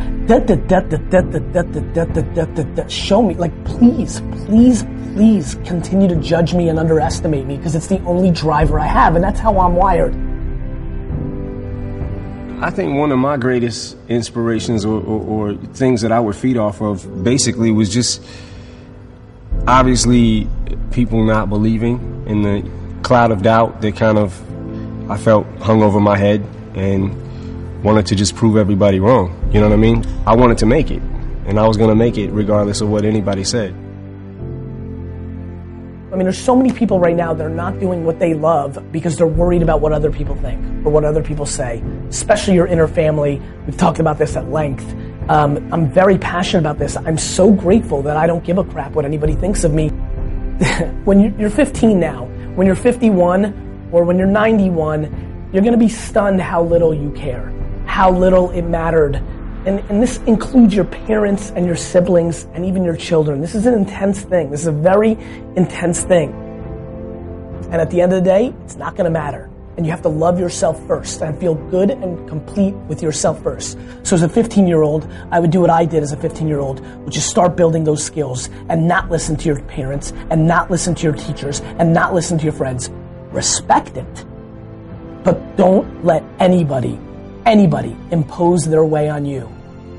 show 2.91 3.21
me 3.21 3.33
like 3.35 3.65
please 3.65 4.21
please 4.45 4.83
please 5.13 5.55
continue 5.65 6.07
to 6.07 6.15
judge 6.17 6.53
me 6.53 6.69
and 6.69 6.77
underestimate 6.77 7.45
me 7.45 7.57
because 7.57 7.75
it's 7.75 7.87
the 7.87 7.99
only 8.01 8.31
driver 8.31 8.79
I 8.79 8.87
have 8.87 9.15
and 9.15 9.23
that's 9.23 9.39
how 9.39 9.59
I'm 9.59 9.75
wired. 9.75 10.28
I 12.61 12.71
think 12.71 12.97
one 12.97 13.11
of 13.13 13.19
my 13.19 13.37
greatest 13.37 13.95
inspirations 14.09 14.83
or, 14.83 15.01
or, 15.01 15.51
or, 15.51 15.53
things 15.55 16.01
that 16.01 16.11
I 16.11 16.19
would 16.19 16.35
feed 16.35 16.57
off 16.57 16.81
of 16.81 17.23
basically 17.23 17.71
was 17.71 17.89
just 17.89 18.21
obviously 19.65 20.49
people 20.91 21.23
not 21.23 21.49
believing 21.49 22.25
in 22.27 22.41
the 22.41 22.69
cloud 23.01 23.31
of 23.31 23.43
doubt 23.43 23.79
that 23.81 23.95
kind 23.95 24.17
of 24.17 24.37
I 25.09 25.17
felt 25.17 25.47
hung 25.59 25.81
over 25.81 26.01
my 26.01 26.17
head 26.17 26.45
and 26.75 27.83
wanted 27.83 28.07
to 28.07 28.15
just 28.15 28.35
prove 28.35 28.57
everybody 28.57 28.99
wrong. 28.99 29.33
You 29.53 29.61
know 29.61 29.69
what 29.69 29.75
I 29.75 29.77
mean? 29.77 30.05
I 30.27 30.35
wanted 30.35 30.57
to 30.57 30.65
make 30.65 30.91
it, 30.91 31.01
and 31.45 31.57
I 31.57 31.65
was 31.65 31.77
going 31.77 31.89
to 31.89 31.95
make 31.95 32.17
it 32.17 32.29
regardless 32.31 32.81
of 32.81 32.89
what 32.89 33.05
anybody 33.05 33.45
said. 33.45 33.73
I 36.11 36.15
mean, 36.15 36.23
there's 36.23 36.41
so 36.41 36.55
many 36.55 36.73
people 36.73 36.99
right 36.99 37.15
now 37.15 37.35
that 37.35 37.45
are 37.45 37.51
not 37.51 37.79
doing 37.79 38.03
what 38.03 38.17
they 38.17 38.33
love 38.33 38.91
because 38.91 39.15
they're 39.15 39.27
worried 39.27 39.61
about 39.61 39.79
what 39.79 39.91
other 39.91 40.09
people 40.09 40.35
think 40.35 40.59
or 40.83 40.91
what 40.91 41.05
other 41.05 41.21
people 41.21 41.45
say, 41.45 41.83
especially 42.09 42.55
your 42.55 42.65
inner 42.65 42.87
family. 42.87 43.39
We've 43.67 43.77
talked 43.77 43.99
about 43.99 44.17
this 44.17 44.35
at 44.35 44.49
length. 44.49 44.91
Um, 45.29 45.71
I'm 45.71 45.87
very 45.87 46.17
passionate 46.17 46.61
about 46.61 46.79
this. 46.79 46.97
I'm 46.97 47.17
so 47.19 47.51
grateful 47.51 48.01
that 48.01 48.17
I 48.17 48.25
don't 48.25 48.43
give 48.43 48.57
a 48.57 48.63
crap 48.63 48.93
what 48.93 49.05
anybody 49.05 49.35
thinks 49.35 49.63
of 49.63 49.71
me. 49.71 49.89
when 51.05 51.37
you're 51.39 51.51
15 51.51 51.99
now, 51.99 52.25
when 52.55 52.65
you're 52.65 52.75
51, 52.75 53.89
or 53.91 54.03
when 54.03 54.17
you're 54.17 54.25
91, 54.25 55.49
you're 55.53 55.61
going 55.61 55.73
to 55.73 55.77
be 55.77 55.89
stunned 55.89 56.41
how 56.41 56.63
little 56.63 56.91
you 56.91 57.11
care, 57.11 57.53
how 57.85 58.09
little 58.11 58.49
it 58.49 58.63
mattered 58.63 59.21
and, 59.65 59.79
and 59.89 60.01
this 60.01 60.17
includes 60.19 60.73
your 60.73 60.85
parents 60.85 61.51
and 61.51 61.65
your 61.65 61.75
siblings 61.75 62.45
and 62.53 62.65
even 62.65 62.83
your 62.83 62.95
children. 62.95 63.41
This 63.41 63.55
is 63.55 63.65
an 63.65 63.73
intense 63.73 64.21
thing. 64.21 64.51
This 64.51 64.61
is 64.61 64.67
a 64.67 64.71
very 64.71 65.11
intense 65.57 66.03
thing. 66.03 66.31
And 67.71 67.75
at 67.75 67.89
the 67.91 68.01
end 68.01 68.13
of 68.13 68.23
the 68.23 68.29
day, 68.29 68.53
it's 68.63 68.77
not 68.77 68.95
going 68.95 69.03
to 69.03 69.11
matter. 69.11 69.49
And 69.75 69.85
you 69.85 69.91
have 69.91 70.01
to 70.03 70.09
love 70.09 70.39
yourself 70.39 70.81
first 70.87 71.21
and 71.21 71.37
feel 71.39 71.55
good 71.55 71.91
and 71.91 72.27
complete 72.27 72.73
with 72.87 73.03
yourself 73.03 73.43
first. 73.43 73.77
So 74.03 74.15
as 74.15 74.23
a 74.23 74.29
15 74.29 74.65
year 74.65 74.81
old, 74.81 75.09
I 75.29 75.39
would 75.39 75.51
do 75.51 75.59
what 75.59 75.69
I 75.69 75.85
did 75.85 76.03
as 76.03 76.13
a 76.13 76.17
15 76.17 76.47
year 76.47 76.59
old, 76.59 76.79
which 77.05 77.17
is 77.17 77.25
start 77.25 77.57
building 77.57 77.83
those 77.83 78.03
skills 78.03 78.49
and 78.69 78.87
not 78.87 79.11
listen 79.11 79.35
to 79.37 79.45
your 79.45 79.61
parents 79.63 80.13
and 80.29 80.47
not 80.47 80.71
listen 80.71 80.95
to 80.95 81.03
your 81.03 81.15
teachers 81.15 81.59
and 81.61 81.93
not 81.93 82.13
listen 82.13 82.37
to 82.37 82.43
your 82.45 82.53
friends. 82.53 82.89
Respect 83.31 83.97
it. 83.97 84.25
But 85.23 85.57
don't 85.57 86.05
let 86.05 86.23
anybody 86.39 86.99
anybody 87.45 87.95
impose 88.11 88.65
their 88.65 88.83
way 88.83 89.09
on 89.09 89.25
you. 89.25 89.49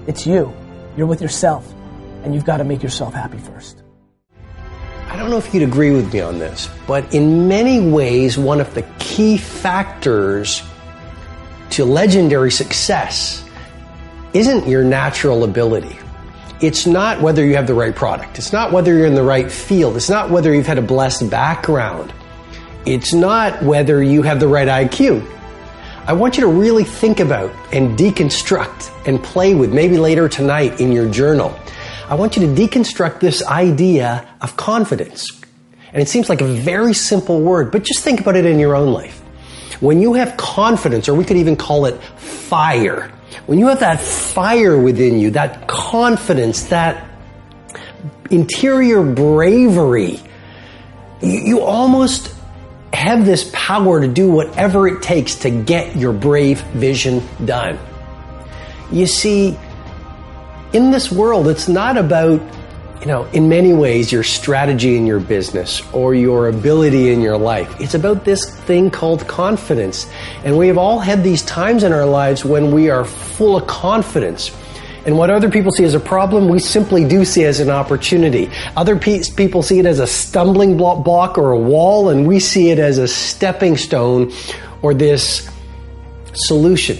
It's 0.06 0.26
you. 0.26 0.52
You're 0.96 1.06
with 1.06 1.22
yourself, 1.22 1.72
and 2.24 2.34
you've 2.34 2.44
got 2.44 2.58
to 2.58 2.64
make 2.64 2.82
yourself 2.82 3.14
happy 3.14 3.38
first. 3.38 3.82
I 5.08 5.16
don't 5.16 5.30
know 5.30 5.38
if 5.38 5.52
you'd 5.52 5.64
agree 5.64 5.90
with 5.90 6.12
me 6.12 6.20
on 6.20 6.38
this, 6.38 6.70
but 6.86 7.14
in 7.14 7.48
many 7.48 7.90
ways, 7.90 8.38
one 8.38 8.60
of 8.60 8.72
the 8.74 8.82
key 8.98 9.36
factors 9.36 10.62
to 11.70 11.84
legendary 11.84 12.50
success 12.50 13.44
isn't 14.32 14.68
your 14.68 14.84
natural 14.84 15.44
ability. 15.44 15.98
It's 16.60 16.86
not 16.86 17.20
whether 17.22 17.44
you 17.44 17.56
have 17.56 17.66
the 17.66 17.74
right 17.74 17.94
product. 17.94 18.38
It's 18.38 18.52
not 18.52 18.70
whether 18.70 18.94
you're 18.94 19.06
in 19.06 19.14
the 19.14 19.22
right 19.22 19.50
field. 19.50 19.96
It's 19.96 20.10
not 20.10 20.30
whether 20.30 20.54
you've 20.54 20.66
had 20.66 20.78
a 20.78 20.82
blessed 20.82 21.30
background. 21.30 22.12
It's 22.86 23.12
not 23.12 23.62
whether 23.62 24.02
you 24.02 24.22
have 24.22 24.40
the 24.40 24.48
right 24.48 24.68
IQ. 24.68 25.26
I 26.10 26.12
want 26.12 26.36
you 26.36 26.40
to 26.40 26.48
really 26.48 26.82
think 26.82 27.20
about 27.20 27.52
and 27.72 27.96
deconstruct 27.96 29.06
and 29.06 29.22
play 29.22 29.54
with, 29.54 29.72
maybe 29.72 29.96
later 29.96 30.28
tonight 30.28 30.80
in 30.80 30.90
your 30.90 31.08
journal. 31.08 31.56
I 32.08 32.16
want 32.16 32.36
you 32.36 32.44
to 32.48 32.52
deconstruct 32.52 33.20
this 33.20 33.46
idea 33.46 34.28
of 34.40 34.56
confidence. 34.56 35.30
And 35.92 36.02
it 36.02 36.08
seems 36.08 36.28
like 36.28 36.40
a 36.40 36.46
very 36.46 36.94
simple 36.94 37.40
word, 37.40 37.70
but 37.70 37.84
just 37.84 38.00
think 38.00 38.20
about 38.20 38.34
it 38.34 38.44
in 38.44 38.58
your 38.58 38.74
own 38.74 38.92
life. 38.92 39.20
When 39.78 40.02
you 40.02 40.14
have 40.14 40.36
confidence, 40.36 41.08
or 41.08 41.14
we 41.14 41.24
could 41.24 41.36
even 41.36 41.54
call 41.54 41.86
it 41.86 42.02
fire, 42.18 43.12
when 43.46 43.60
you 43.60 43.68
have 43.68 43.78
that 43.78 44.00
fire 44.00 44.76
within 44.76 45.20
you, 45.20 45.30
that 45.30 45.68
confidence, 45.68 46.64
that 46.64 47.08
interior 48.32 49.04
bravery, 49.04 50.18
you, 51.22 51.60
almost 51.60 52.34
have 52.92 53.24
this 53.24 53.50
power 53.52 54.00
to 54.00 54.08
do 54.08 54.30
whatever 54.30 54.88
it 54.88 55.02
takes 55.02 55.36
to 55.36 55.50
get 55.50 55.96
your 55.96 56.12
brave 56.12 56.60
vision 56.72 57.22
done. 57.44 57.78
You 58.90 59.06
see, 59.06 59.58
in 60.72 60.90
this 60.90 61.10
world, 61.10 61.48
it's 61.48 61.68
not 61.68 61.96
about, 61.96 62.40
you 63.00 63.06
know, 63.06 63.24
in 63.26 63.48
many 63.48 63.72
ways, 63.72 64.10
your 64.10 64.24
strategy 64.24 64.96
in 64.96 65.06
your 65.06 65.20
business 65.20 65.82
or 65.92 66.14
your 66.14 66.48
ability 66.48 67.10
in 67.12 67.20
your 67.20 67.36
life. 67.36 67.80
It's 67.80 67.94
about 67.94 68.24
this 68.24 68.54
thing 68.60 68.90
called 68.90 69.26
confidence. 69.26 70.10
And 70.44 70.58
we 70.58 70.66
have 70.68 70.78
all 70.78 70.98
had 70.98 71.22
these 71.22 71.42
times 71.42 71.84
in 71.84 71.92
our 71.92 72.06
lives 72.06 72.44
when 72.44 72.72
we 72.72 72.90
are 72.90 73.04
full 73.04 73.56
of 73.56 73.66
confidence 73.66 74.50
and 75.06 75.16
what 75.16 75.30
other 75.30 75.50
people 75.50 75.72
see 75.72 75.84
as 75.84 75.94
a 75.94 76.00
problem, 76.00 76.48
we 76.48 76.58
simply 76.58 77.04
do 77.04 77.24
see 77.24 77.44
as 77.44 77.60
an 77.60 77.70
opportunity. 77.70 78.50
Other 78.76 78.96
pe- 78.96 79.22
people 79.36 79.62
see 79.62 79.78
it 79.78 79.86
as 79.86 79.98
a 79.98 80.06
stumbling 80.06 80.76
block 80.76 81.38
or 81.38 81.52
a 81.52 81.58
wall, 81.58 82.10
and 82.10 82.26
we 82.26 82.38
see 82.38 82.70
it 82.70 82.78
as 82.78 82.98
a 82.98 83.08
stepping 83.08 83.76
stone 83.76 84.32
or 84.82 84.92
this 84.94 85.48
solution. 86.34 86.98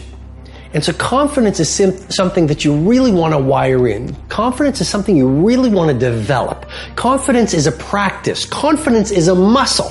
And 0.72 0.84
so 0.84 0.92
confidence 0.92 1.58
is 1.58 1.68
sim- 1.68 1.96
something 2.10 2.46
that 2.46 2.64
you 2.64 2.74
really 2.74 3.10
want 3.10 3.34
to 3.34 3.38
wire 3.38 3.88
in. 3.88 4.14
Confidence 4.28 4.80
is 4.80 4.88
something 4.88 5.16
you 5.16 5.28
really 5.28 5.68
want 5.68 5.90
to 5.90 5.98
develop. 5.98 6.66
Confidence 6.94 7.54
is 7.54 7.66
a 7.66 7.72
practice. 7.72 8.44
Confidence 8.46 9.10
is 9.10 9.28
a 9.28 9.34
muscle. 9.34 9.90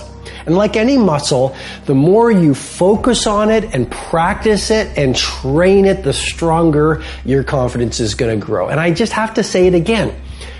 And 0.49 0.57
like 0.57 0.75
any 0.75 0.97
muscle, 0.97 1.55
the 1.85 1.93
more 1.93 2.31
you 2.31 2.55
focus 2.55 3.27
on 3.27 3.51
it 3.51 3.65
and 3.75 3.89
practice 3.91 4.71
it 4.71 4.97
and 4.97 5.15
train 5.15 5.85
it, 5.85 6.03
the 6.03 6.11
stronger 6.11 7.03
your 7.23 7.43
confidence 7.43 7.99
is 7.99 8.15
going 8.15 8.39
to 8.39 8.43
grow. 8.43 8.67
And 8.67 8.79
I 8.79 8.89
just 8.89 9.13
have 9.13 9.35
to 9.35 9.43
say 9.43 9.67
it 9.67 9.75
again. 9.75 10.09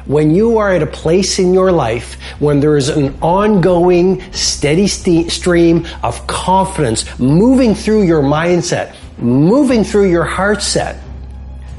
When 0.05 0.29
you 0.29 0.59
are 0.59 0.71
at 0.71 0.83
a 0.83 0.85
place 0.85 1.39
in 1.39 1.55
your 1.55 1.71
life 1.71 2.21
when 2.37 2.59
there 2.59 2.77
is 2.77 2.89
an 2.89 3.17
ongoing 3.19 4.31
steady 4.31 4.85
st- 4.85 5.31
stream 5.31 5.87
of 6.03 6.27
confidence 6.27 7.17
moving 7.17 7.73
through 7.73 8.03
your 8.03 8.21
mindset, 8.21 8.95
moving 9.17 9.83
through 9.83 10.11
your 10.11 10.25
heart 10.25 10.61
set, 10.61 11.01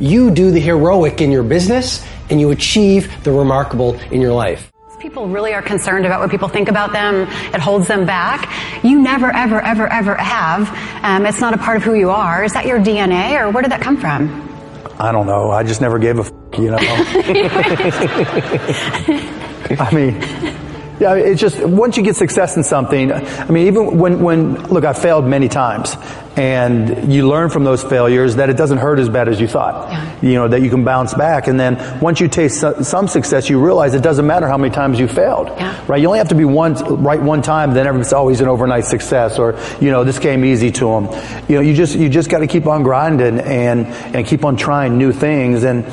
you 0.00 0.32
do 0.32 0.50
the 0.50 0.60
heroic 0.60 1.20
in 1.20 1.30
your 1.30 1.44
business 1.44 2.04
and 2.28 2.40
you 2.40 2.50
achieve 2.50 3.22
the 3.22 3.30
remarkable 3.30 3.94
in 4.10 4.20
your 4.20 4.32
life 4.32 4.69
people 5.00 5.28
really 5.28 5.54
are 5.54 5.62
concerned 5.62 6.04
about 6.04 6.20
what 6.20 6.30
people 6.30 6.46
think 6.48 6.68
about 6.68 6.92
them, 6.92 7.22
it 7.54 7.60
holds 7.60 7.88
them 7.88 8.04
back. 8.04 8.84
You 8.84 9.00
never, 9.00 9.34
ever, 9.34 9.60
ever, 9.60 9.88
ever 9.88 10.14
have. 10.14 10.68
Um, 11.02 11.24
it's 11.24 11.40
not 11.40 11.54
a 11.54 11.58
part 11.58 11.78
of 11.78 11.82
who 11.82 11.94
you 11.94 12.10
are. 12.10 12.44
Is 12.44 12.52
that 12.52 12.66
your 12.66 12.78
DNA 12.78 13.40
or 13.40 13.50
where 13.50 13.62
did 13.62 13.72
that 13.72 13.80
come 13.80 13.96
from? 13.96 14.46
I 14.98 15.10
don't 15.10 15.26
know. 15.26 15.50
I 15.50 15.62
just 15.62 15.80
never 15.80 15.98
gave 15.98 16.18
a 16.18 16.22
f- 16.22 16.32
you 16.58 16.70
know. 16.70 16.76
I 19.78 19.94
mean, 19.94 20.20
yeah, 21.00 21.14
it's 21.14 21.40
just 21.40 21.58
once 21.64 21.96
you 21.96 22.02
get 22.02 22.14
success 22.14 22.56
in 22.58 22.62
something. 22.62 23.10
I 23.10 23.50
mean, 23.50 23.68
even 23.68 23.98
when 23.98 24.22
when 24.22 24.66
look, 24.68 24.84
I 24.84 24.92
failed 24.92 25.24
many 25.24 25.48
times, 25.48 25.96
and 26.36 27.10
you 27.10 27.26
learn 27.26 27.48
from 27.48 27.64
those 27.64 27.82
failures 27.82 28.36
that 28.36 28.50
it 28.50 28.58
doesn't 28.58 28.78
hurt 28.78 28.98
as 28.98 29.08
bad 29.08 29.26
as 29.26 29.40
you 29.40 29.48
thought. 29.48 29.90
Yeah. 29.90 30.18
You 30.20 30.34
know 30.34 30.48
that 30.48 30.60
you 30.60 30.68
can 30.68 30.84
bounce 30.84 31.14
back, 31.14 31.48
and 31.48 31.58
then 31.58 32.00
once 32.00 32.20
you 32.20 32.28
taste 32.28 32.60
some 32.82 33.08
success, 33.08 33.48
you 33.48 33.58
realize 33.64 33.94
it 33.94 34.02
doesn't 34.02 34.26
matter 34.26 34.46
how 34.46 34.58
many 34.58 34.74
times 34.74 35.00
you 35.00 35.08
failed. 35.08 35.48
Yeah. 35.48 35.82
Right? 35.88 36.02
You 36.02 36.06
only 36.08 36.18
have 36.18 36.28
to 36.28 36.34
be 36.34 36.44
one 36.44 36.74
right 37.02 37.20
one 37.20 37.40
time. 37.40 37.72
Then 37.72 37.86
everybody's 37.86 38.12
always 38.12 38.42
an 38.42 38.48
overnight 38.48 38.84
success, 38.84 39.38
or 39.38 39.58
you 39.80 39.90
know 39.90 40.04
this 40.04 40.18
came 40.18 40.44
easy 40.44 40.70
to 40.72 40.84
them. 40.84 41.04
You 41.48 41.54
know, 41.56 41.60
you 41.62 41.74
just 41.74 41.96
you 41.96 42.10
just 42.10 42.28
got 42.28 42.40
to 42.40 42.46
keep 42.46 42.66
on 42.66 42.82
grinding 42.82 43.40
and 43.40 43.86
and 44.14 44.26
keep 44.26 44.44
on 44.44 44.56
trying 44.56 44.98
new 44.98 45.12
things 45.12 45.64
and 45.64 45.86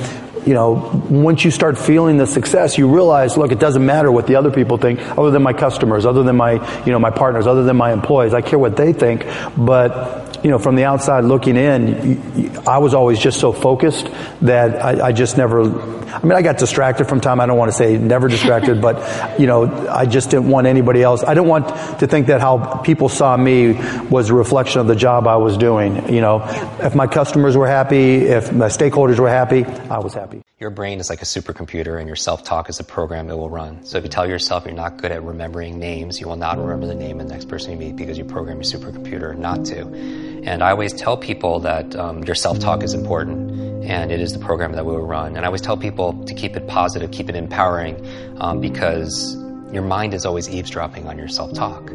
you 0.47 0.53
know, 0.53 1.03
once 1.09 1.43
you 1.43 1.51
start 1.51 1.77
feeling 1.77 2.15
the 2.15 2.25
success, 2.25 2.77
you 2.77 2.87
realize, 2.87 3.35
look, 3.35 3.51
it 3.51 3.59
doesn't 3.59 3.85
matter 3.85 4.09
what 4.09 4.27
the 4.27 4.35
other 4.35 4.49
people 4.49 4.77
think, 4.77 5.01
other 5.17 5.29
than 5.29 5.43
my 5.43 5.51
customers, 5.51 6.05
other 6.05 6.23
than 6.23 6.37
my, 6.37 6.53
you 6.85 6.91
know, 6.93 6.99
my 6.99 7.11
partners, 7.11 7.45
other 7.45 7.63
than 7.63 7.75
my 7.75 7.91
employees. 7.91 8.33
I 8.33 8.39
care 8.39 8.57
what 8.57 8.77
they 8.77 8.93
think, 8.93 9.25
but, 9.57 10.39
you 10.45 10.49
know, 10.49 10.57
from 10.57 10.75
the 10.75 10.85
outside 10.85 11.25
looking 11.25 11.57
in, 11.57 12.57
I 12.65 12.77
was 12.77 12.93
always 12.93 13.19
just 13.19 13.41
so 13.41 13.51
focused 13.51 14.07
that 14.41 14.81
I, 14.81 15.07
I 15.07 15.11
just 15.11 15.35
never, 15.35 15.63
I 15.63 16.23
mean, 16.23 16.31
I 16.31 16.41
got 16.41 16.59
distracted 16.59 17.09
from 17.09 17.19
time. 17.19 17.41
I 17.41 17.45
don't 17.45 17.57
want 17.57 17.71
to 17.71 17.77
say 17.77 17.97
never 17.97 18.29
distracted, 18.29 18.81
but, 18.87 19.37
you 19.37 19.47
know, 19.47 19.89
I 19.89 20.05
just 20.05 20.29
didn't 20.29 20.47
want 20.47 20.65
anybody 20.65 21.03
else. 21.03 21.25
I 21.25 21.33
didn't 21.33 21.49
want 21.49 21.67
to 21.99 22.07
think 22.07 22.27
that 22.27 22.39
how 22.39 22.77
people 22.77 23.09
saw 23.09 23.35
me 23.35 23.73
was 24.09 24.29
a 24.29 24.33
reflection 24.33 24.79
of 24.79 24.87
the 24.87 24.95
job 24.95 25.27
I 25.27 25.35
was 25.35 25.57
doing. 25.57 26.13
You 26.13 26.21
know, 26.21 26.43
if 26.79 26.95
my 26.95 27.07
customers 27.07 27.57
were 27.57 27.67
happy, 27.67 28.27
if 28.27 28.53
my 28.53 28.67
stakeholders 28.67 29.19
were 29.19 29.27
happy, 29.27 29.65
I 29.65 29.99
was 29.99 30.13
happy. 30.13 30.36
Your 30.59 30.69
brain 30.71 30.99
is 30.99 31.09
like 31.09 31.21
a 31.21 31.25
supercomputer 31.25 31.99
and 31.99 32.07
your 32.07 32.15
self-talk 32.15 32.69
is 32.69 32.79
a 32.79 32.83
program 32.83 33.29
it 33.29 33.35
will 33.35 33.49
run. 33.49 33.85
So 33.85 33.97
if 33.97 34.03
you 34.03 34.09
tell 34.09 34.27
yourself 34.27 34.65
you're 34.65 34.73
not 34.73 34.97
good 34.97 35.11
at 35.11 35.21
remembering 35.23 35.77
names, 35.79 36.19
you 36.19 36.27
will 36.27 36.35
not 36.35 36.57
remember 36.57 36.87
the 36.87 36.95
name 36.95 37.19
of 37.19 37.27
the 37.27 37.33
next 37.33 37.47
person 37.47 37.71
you 37.71 37.77
meet 37.77 37.95
because 37.95 38.17
you 38.17 38.25
program 38.25 38.57
your 38.57 38.63
supercomputer 38.63 39.37
not 39.37 39.65
to. 39.65 39.81
And 40.43 40.63
I 40.63 40.71
always 40.71 40.93
tell 40.93 41.15
people 41.15 41.59
that 41.59 41.95
um, 41.95 42.23
your 42.23 42.35
self-talk 42.35 42.81
is 42.83 42.93
important 42.93 43.83
and 43.83 44.11
it 44.11 44.19
is 44.19 44.33
the 44.33 44.39
program 44.39 44.71
that 44.73 44.85
we 44.85 44.93
will 44.93 45.05
run. 45.05 45.35
And 45.35 45.39
I 45.39 45.45
always 45.45 45.61
tell 45.61 45.77
people 45.77 46.25
to 46.25 46.33
keep 46.33 46.55
it 46.55 46.67
positive, 46.67 47.11
keep 47.11 47.29
it 47.29 47.35
empowering 47.35 48.05
um, 48.39 48.59
because 48.59 49.35
your 49.71 49.83
mind 49.83 50.13
is 50.13 50.25
always 50.25 50.49
eavesdropping 50.49 51.07
on 51.07 51.17
your 51.17 51.27
self-talk 51.27 51.91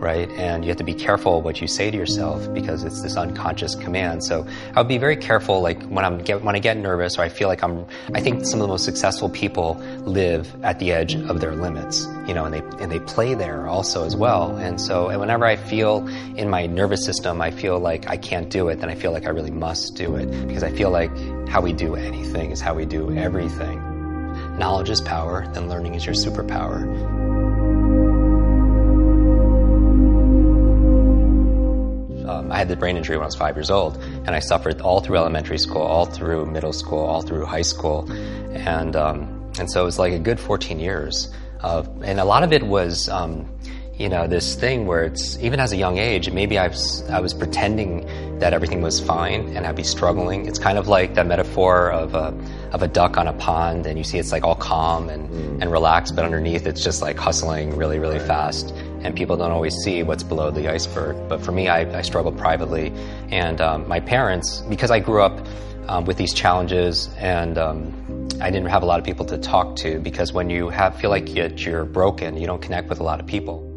right? 0.00 0.28
And 0.32 0.64
you 0.64 0.68
have 0.68 0.78
to 0.78 0.84
be 0.84 0.94
careful 0.94 1.42
what 1.42 1.60
you 1.60 1.66
say 1.66 1.90
to 1.90 1.96
yourself 1.96 2.52
because 2.52 2.84
it's 2.84 3.02
this 3.02 3.16
unconscious 3.16 3.74
command. 3.74 4.24
So 4.24 4.46
I 4.74 4.80
would 4.80 4.88
be 4.88 4.98
very 4.98 5.16
careful, 5.16 5.60
like 5.60 5.82
when 5.84 6.04
I'm 6.04 6.18
get, 6.18 6.42
when 6.42 6.54
I 6.54 6.58
get 6.58 6.76
nervous 6.76 7.18
or 7.18 7.22
I 7.22 7.28
feel 7.28 7.48
like 7.48 7.62
I'm. 7.62 7.86
I 8.14 8.20
think 8.20 8.44
some 8.44 8.60
of 8.60 8.64
the 8.64 8.68
most 8.68 8.84
successful 8.84 9.28
people 9.28 9.74
live 10.04 10.54
at 10.64 10.78
the 10.78 10.92
edge 10.92 11.14
of 11.14 11.40
their 11.40 11.54
limits, 11.54 12.06
you 12.26 12.34
know, 12.34 12.44
and 12.44 12.54
they 12.54 12.82
and 12.82 12.90
they 12.90 13.00
play 13.00 13.34
there 13.34 13.66
also 13.66 14.04
as 14.04 14.16
well. 14.16 14.56
And 14.56 14.80
so 14.80 15.08
and 15.08 15.20
whenever 15.20 15.44
I 15.44 15.56
feel 15.56 16.06
in 16.36 16.50
my 16.50 16.66
nervous 16.66 17.04
system, 17.04 17.40
I 17.40 17.50
feel 17.50 17.78
like 17.78 18.08
I 18.08 18.16
can't 18.16 18.50
do 18.50 18.68
it, 18.68 18.80
then 18.80 18.90
I 18.90 18.94
feel 18.94 19.12
like 19.12 19.26
I 19.26 19.30
really 19.30 19.50
must 19.50 19.94
do 19.94 20.16
it 20.16 20.26
because 20.46 20.62
I 20.62 20.70
feel 20.70 20.90
like 20.90 21.10
how 21.48 21.60
we 21.60 21.72
do 21.72 21.94
anything 21.94 22.50
is 22.50 22.60
how 22.60 22.74
we 22.74 22.84
do 22.84 23.16
everything. 23.16 23.78
Knowledge 24.58 24.90
is 24.90 25.00
power, 25.00 25.46
then 25.52 25.68
learning 25.68 25.94
is 25.94 26.04
your 26.04 26.14
superpower. 26.14 27.23
Um, 32.26 32.50
I 32.50 32.58
had 32.58 32.68
the 32.68 32.76
brain 32.76 32.96
injury 32.96 33.16
when 33.16 33.24
I 33.24 33.26
was 33.26 33.34
five 33.34 33.56
years 33.56 33.70
old, 33.70 33.96
and 34.02 34.30
I 34.30 34.38
suffered 34.38 34.80
all 34.80 35.00
through 35.00 35.16
elementary 35.16 35.58
school, 35.58 35.82
all 35.82 36.06
through 36.06 36.46
middle 36.46 36.72
school, 36.72 37.00
all 37.00 37.22
through 37.22 37.44
high 37.44 37.62
school, 37.62 38.10
and 38.52 38.96
um, 38.96 39.52
and 39.58 39.70
so 39.70 39.82
it 39.82 39.84
was 39.84 39.98
like 39.98 40.12
a 40.12 40.18
good 40.18 40.40
14 40.40 40.78
years. 40.80 41.32
Of, 41.60 41.88
and 42.02 42.20
a 42.20 42.24
lot 42.24 42.42
of 42.42 42.52
it 42.52 42.62
was, 42.62 43.08
um, 43.08 43.48
you 43.96 44.10
know, 44.10 44.26
this 44.26 44.54
thing 44.54 44.86
where 44.86 45.04
it's 45.04 45.38
even 45.38 45.60
as 45.60 45.72
a 45.72 45.76
young 45.76 45.96
age, 45.96 46.30
maybe 46.30 46.58
I 46.58 46.68
was 46.68 47.08
I 47.08 47.20
was 47.20 47.32
pretending 47.32 48.06
that 48.40 48.52
everything 48.52 48.82
was 48.82 49.00
fine 49.00 49.56
and 49.56 49.66
I'd 49.66 49.76
be 49.76 49.84
struggling. 49.84 50.46
It's 50.46 50.58
kind 50.58 50.76
of 50.76 50.88
like 50.88 51.14
that 51.14 51.26
metaphor 51.26 51.90
of 51.90 52.14
a 52.14 52.34
of 52.72 52.82
a 52.82 52.88
duck 52.88 53.16
on 53.16 53.28
a 53.28 53.32
pond, 53.34 53.86
and 53.86 53.96
you 53.96 54.04
see 54.04 54.18
it's 54.18 54.32
like 54.32 54.44
all 54.44 54.56
calm 54.56 55.08
and 55.08 55.62
and 55.62 55.70
relaxed, 55.72 56.16
but 56.16 56.24
underneath 56.24 56.66
it's 56.66 56.82
just 56.82 57.00
like 57.00 57.16
hustling 57.16 57.76
really 57.76 57.98
really 57.98 58.18
fast 58.18 58.74
and 59.04 59.14
people 59.14 59.36
don't 59.36 59.52
always 59.52 59.74
see 59.84 60.02
what's 60.02 60.22
below 60.22 60.50
the 60.50 60.68
iceberg. 60.68 61.16
But 61.28 61.42
for 61.42 61.52
me, 61.52 61.68
I, 61.68 61.98
I 61.98 62.02
struggled 62.02 62.36
privately, 62.38 62.92
and 63.30 63.60
um, 63.60 63.86
my 63.86 64.00
parents, 64.00 64.62
because 64.62 64.90
I 64.90 64.98
grew 64.98 65.22
up 65.22 65.46
um, 65.88 66.06
with 66.06 66.16
these 66.16 66.32
challenges, 66.32 67.10
and 67.18 67.58
um, 67.58 68.28
I 68.40 68.50
didn't 68.50 68.70
have 68.70 68.82
a 68.82 68.86
lot 68.86 68.98
of 68.98 69.04
people 69.04 69.26
to 69.26 69.38
talk 69.38 69.76
to. 69.76 69.98
Because 70.00 70.32
when 70.32 70.50
you 70.50 70.70
have 70.70 70.96
feel 70.96 71.10
like 71.10 71.34
you're 71.34 71.84
broken, 71.84 72.36
you 72.36 72.46
don't 72.46 72.62
connect 72.62 72.88
with 72.88 73.00
a 73.00 73.04
lot 73.04 73.20
of 73.20 73.26
people. 73.26 73.70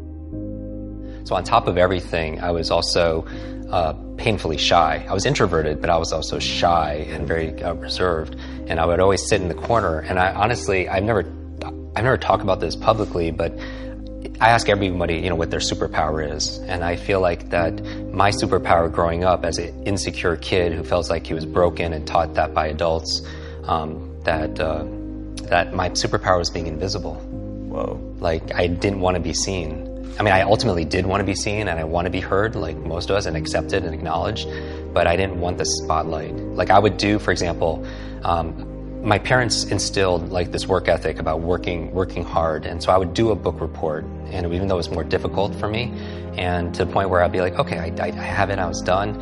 So 1.24 1.34
on 1.34 1.44
top 1.44 1.68
of 1.68 1.76
everything, 1.76 2.40
I 2.40 2.50
was 2.50 2.70
also 2.70 3.26
uh, 3.70 3.92
painfully 4.16 4.56
shy. 4.56 5.04
I 5.06 5.12
was 5.12 5.26
introverted, 5.26 5.78
but 5.82 5.90
I 5.90 5.98
was 5.98 6.10
also 6.10 6.38
shy 6.38 7.06
and 7.10 7.28
very 7.28 7.62
uh, 7.62 7.74
reserved. 7.74 8.34
And 8.66 8.80
I 8.80 8.86
would 8.86 8.98
always 8.98 9.28
sit 9.28 9.42
in 9.42 9.48
the 9.48 9.54
corner. 9.54 10.00
And 10.00 10.18
I 10.18 10.32
honestly, 10.32 10.88
I've 10.88 11.04
never, 11.04 11.30
I've 11.94 12.04
never 12.04 12.16
talked 12.16 12.42
about 12.42 12.60
this 12.60 12.74
publicly, 12.74 13.30
but 13.30 13.52
I 14.40 14.50
ask 14.50 14.68
everybody, 14.68 15.16
you 15.16 15.28
know, 15.30 15.36
what 15.36 15.50
their 15.50 15.60
superpower 15.60 16.34
is, 16.34 16.58
and 16.58 16.84
I 16.84 16.96
feel 16.96 17.20
like 17.20 17.50
that 17.50 17.82
my 18.12 18.30
superpower 18.30 18.90
growing 18.90 19.24
up 19.24 19.44
as 19.44 19.58
an 19.58 19.84
insecure 19.84 20.36
kid 20.36 20.72
who 20.72 20.84
felt 20.84 21.10
like 21.10 21.26
he 21.26 21.34
was 21.34 21.44
broken 21.44 21.92
and 21.92 22.06
taught 22.06 22.34
that 22.34 22.54
by 22.54 22.68
adults, 22.68 23.22
um, 23.64 24.16
that 24.24 24.60
uh, 24.60 24.84
that 25.48 25.74
my 25.74 25.90
superpower 25.90 26.38
was 26.38 26.50
being 26.50 26.66
invisible. 26.66 27.14
Whoa! 27.14 28.00
Like 28.20 28.54
I 28.54 28.66
didn't 28.66 29.00
want 29.00 29.16
to 29.16 29.20
be 29.20 29.34
seen. 29.34 29.86
I 30.18 30.22
mean, 30.22 30.34
I 30.34 30.42
ultimately 30.42 30.84
did 30.84 31.06
want 31.06 31.20
to 31.20 31.24
be 31.24 31.34
seen, 31.34 31.68
and 31.68 31.78
I 31.78 31.84
want 31.84 32.06
to 32.06 32.10
be 32.10 32.20
heard, 32.20 32.56
like 32.56 32.76
most 32.76 33.10
of 33.10 33.16
us, 33.16 33.26
and 33.26 33.36
accepted 33.36 33.84
and 33.84 33.94
acknowledged. 33.94 34.48
But 34.92 35.06
I 35.06 35.16
didn't 35.16 35.40
want 35.40 35.58
the 35.58 35.64
spotlight. 35.64 36.34
Like 36.34 36.70
I 36.70 36.78
would 36.78 36.96
do, 36.96 37.18
for 37.18 37.30
example. 37.30 37.86
Um, 38.24 38.67
my 39.02 39.18
parents 39.18 39.64
instilled 39.64 40.30
like 40.30 40.50
this 40.50 40.66
work 40.66 40.88
ethic 40.88 41.18
about 41.18 41.40
working 41.40 41.92
working 41.92 42.24
hard. 42.24 42.66
And 42.66 42.82
so 42.82 42.92
i 42.92 42.98
would 42.98 43.14
do 43.14 43.30
a 43.30 43.36
book 43.36 43.60
report 43.60 44.04
and 44.26 44.52
even 44.52 44.68
though 44.68 44.74
it 44.74 44.78
was 44.78 44.90
more 44.90 45.04
difficult 45.04 45.54
for 45.54 45.68
me 45.68 45.92
and 46.36 46.74
to 46.74 46.84
the 46.84 46.92
point 46.92 47.08
where 47.08 47.22
i'd 47.22 47.32
be 47.32 47.40
like 47.40 47.54
okay 47.58 47.78
i, 47.78 48.06
I 48.06 48.10
have 48.10 48.50
it 48.50 48.58
i 48.58 48.66
was 48.66 48.82
done. 48.82 49.12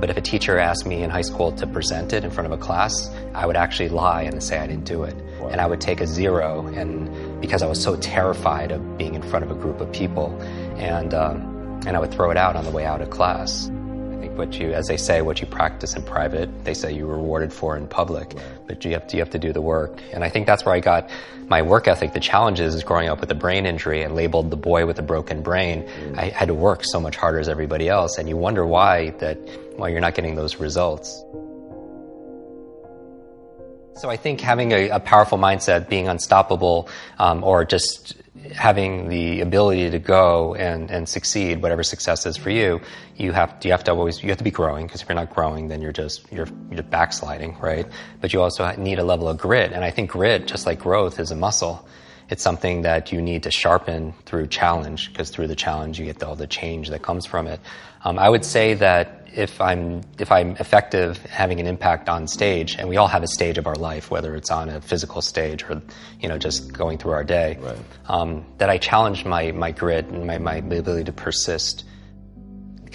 But 0.00 0.10
if 0.10 0.16
a 0.16 0.20
teacher 0.20 0.58
asked 0.58 0.86
me 0.86 1.02
in 1.02 1.10
high 1.10 1.22
school 1.22 1.52
to 1.52 1.66
present 1.66 2.12
it 2.12 2.24
in 2.24 2.30
front 2.30 2.50
of 2.50 2.58
a 2.58 2.62
class 2.62 3.10
i 3.34 3.46
would 3.46 3.56
actually 3.56 3.88
lie 3.88 4.22
and 4.22 4.42
say 4.42 4.58
i 4.58 4.66
didn't 4.66 4.84
do 4.84 5.04
it. 5.04 5.14
And 5.50 5.60
i 5.60 5.66
would 5.66 5.80
take 5.80 6.00
a 6.00 6.06
zero 6.06 6.66
and 6.68 7.40
because 7.40 7.62
i 7.62 7.66
was 7.66 7.82
so 7.82 7.96
terrified 7.96 8.72
of 8.72 8.98
being 8.98 9.14
in 9.14 9.22
front 9.22 9.44
of 9.44 9.50
a 9.50 9.54
group 9.54 9.80
of 9.80 9.92
people 9.92 10.36
and 10.76 11.12
um, 11.14 11.80
and 11.86 11.96
i 11.96 12.00
would 12.00 12.12
throw 12.12 12.30
it 12.30 12.36
out 12.36 12.56
on 12.56 12.64
the 12.64 12.70
way 12.70 12.84
out 12.84 13.00
of 13.00 13.10
class 13.10 13.70
what 14.36 14.58
you, 14.58 14.72
as 14.72 14.86
they 14.86 14.96
say, 14.96 15.22
what 15.22 15.40
you 15.40 15.46
practice 15.46 15.94
in 15.94 16.02
private, 16.02 16.64
they 16.64 16.74
say 16.74 16.92
you're 16.92 17.06
rewarded 17.06 17.52
for 17.52 17.76
in 17.76 17.86
public. 17.86 18.34
But 18.66 18.84
you 18.84 18.92
have 18.92 19.06
to, 19.08 19.16
you 19.16 19.22
have 19.22 19.30
to 19.30 19.38
do 19.38 19.52
the 19.52 19.62
work. 19.62 20.00
And 20.12 20.24
I 20.24 20.28
think 20.28 20.46
that's 20.46 20.64
where 20.64 20.74
I 20.74 20.80
got 20.80 21.08
my 21.48 21.62
work 21.62 21.88
ethic. 21.88 22.12
The 22.12 22.20
challenges 22.20 22.74
is 22.74 22.82
growing 22.82 23.08
up 23.08 23.20
with 23.20 23.30
a 23.30 23.34
brain 23.34 23.66
injury 23.66 24.02
and 24.02 24.14
labeled 24.14 24.50
the 24.50 24.56
boy 24.56 24.86
with 24.86 24.98
a 24.98 25.02
broken 25.02 25.42
brain. 25.42 25.88
I 26.16 26.28
had 26.28 26.48
to 26.48 26.54
work 26.54 26.82
so 26.84 27.00
much 27.00 27.16
harder 27.16 27.38
as 27.38 27.48
everybody 27.48 27.88
else. 27.88 28.18
And 28.18 28.28
you 28.28 28.36
wonder 28.36 28.66
why 28.66 29.10
that, 29.18 29.38
why 29.76 29.88
you're 29.88 30.00
not 30.00 30.14
getting 30.14 30.34
those 30.34 30.56
results. 30.56 31.22
So 33.94 34.10
I 34.10 34.16
think 34.16 34.42
having 34.42 34.72
a, 34.72 34.90
a 34.90 35.00
powerful 35.00 35.38
mindset, 35.38 35.88
being 35.88 36.06
unstoppable, 36.06 36.88
um, 37.18 37.42
or 37.42 37.64
just 37.64 38.14
having 38.52 39.08
the 39.08 39.40
ability 39.40 39.90
to 39.90 39.98
go 39.98 40.54
and, 40.54 40.90
and 40.90 41.08
succeed, 41.08 41.62
whatever 41.62 41.82
success 41.82 42.26
is 42.26 42.36
for 42.36 42.50
you, 42.50 42.80
you 43.16 43.32
have 43.32 43.56
you 43.62 43.70
have 43.70 43.84
to 43.84 43.92
always 43.92 44.22
you 44.22 44.28
have 44.28 44.38
to 44.38 44.44
be 44.44 44.50
growing 44.50 44.86
because 44.86 45.02
if 45.02 45.08
you're 45.08 45.16
not 45.16 45.34
growing, 45.34 45.68
then 45.68 45.80
you're 45.80 45.92
just 45.92 46.30
you're 46.32 46.48
you're 46.70 46.82
backsliding, 46.82 47.58
right? 47.58 47.86
But 48.20 48.32
you 48.32 48.42
also 48.42 48.70
need 48.76 48.98
a 48.98 49.04
level 49.04 49.28
of 49.28 49.38
grit, 49.38 49.72
and 49.72 49.84
I 49.84 49.90
think 49.90 50.10
grit, 50.10 50.46
just 50.46 50.66
like 50.66 50.78
growth, 50.80 51.20
is 51.20 51.30
a 51.30 51.36
muscle. 51.36 51.86
It's 52.28 52.42
something 52.42 52.82
that 52.82 53.12
you 53.12 53.22
need 53.22 53.44
to 53.44 53.50
sharpen 53.50 54.14
through 54.24 54.48
challenge 54.48 55.12
because 55.12 55.30
through 55.30 55.46
the 55.46 55.56
challenge 55.56 55.98
you 55.98 56.06
get 56.06 56.22
all 56.22 56.36
the 56.36 56.46
change 56.46 56.88
that 56.88 57.02
comes 57.02 57.26
from 57.26 57.46
it. 57.46 57.60
Um, 58.04 58.18
I 58.18 58.28
would 58.28 58.44
say 58.44 58.74
that 58.74 59.26
if 59.34 59.60
I'm 59.60 60.02
if 60.18 60.32
I'm 60.32 60.52
effective 60.56 61.18
having 61.26 61.60
an 61.60 61.66
impact 61.66 62.08
on 62.08 62.26
stage, 62.26 62.76
and 62.78 62.88
we 62.88 62.96
all 62.96 63.08
have 63.08 63.22
a 63.22 63.28
stage 63.28 63.58
of 63.58 63.66
our 63.66 63.74
life, 63.74 64.10
whether 64.10 64.34
it's 64.34 64.50
on 64.50 64.68
a 64.70 64.80
physical 64.80 65.20
stage 65.20 65.62
or 65.64 65.82
you 66.20 66.28
know 66.28 66.38
just 66.38 66.72
going 66.72 66.98
through 66.98 67.12
our 67.12 67.24
day, 67.24 67.58
right. 67.60 67.78
um, 68.06 68.44
that 68.58 68.70
I 68.70 68.78
challenge 68.78 69.24
my 69.24 69.52
my 69.52 69.72
grit 69.72 70.06
and 70.06 70.26
my, 70.26 70.38
my 70.38 70.56
ability 70.56 71.04
to 71.04 71.12
persist. 71.12 71.84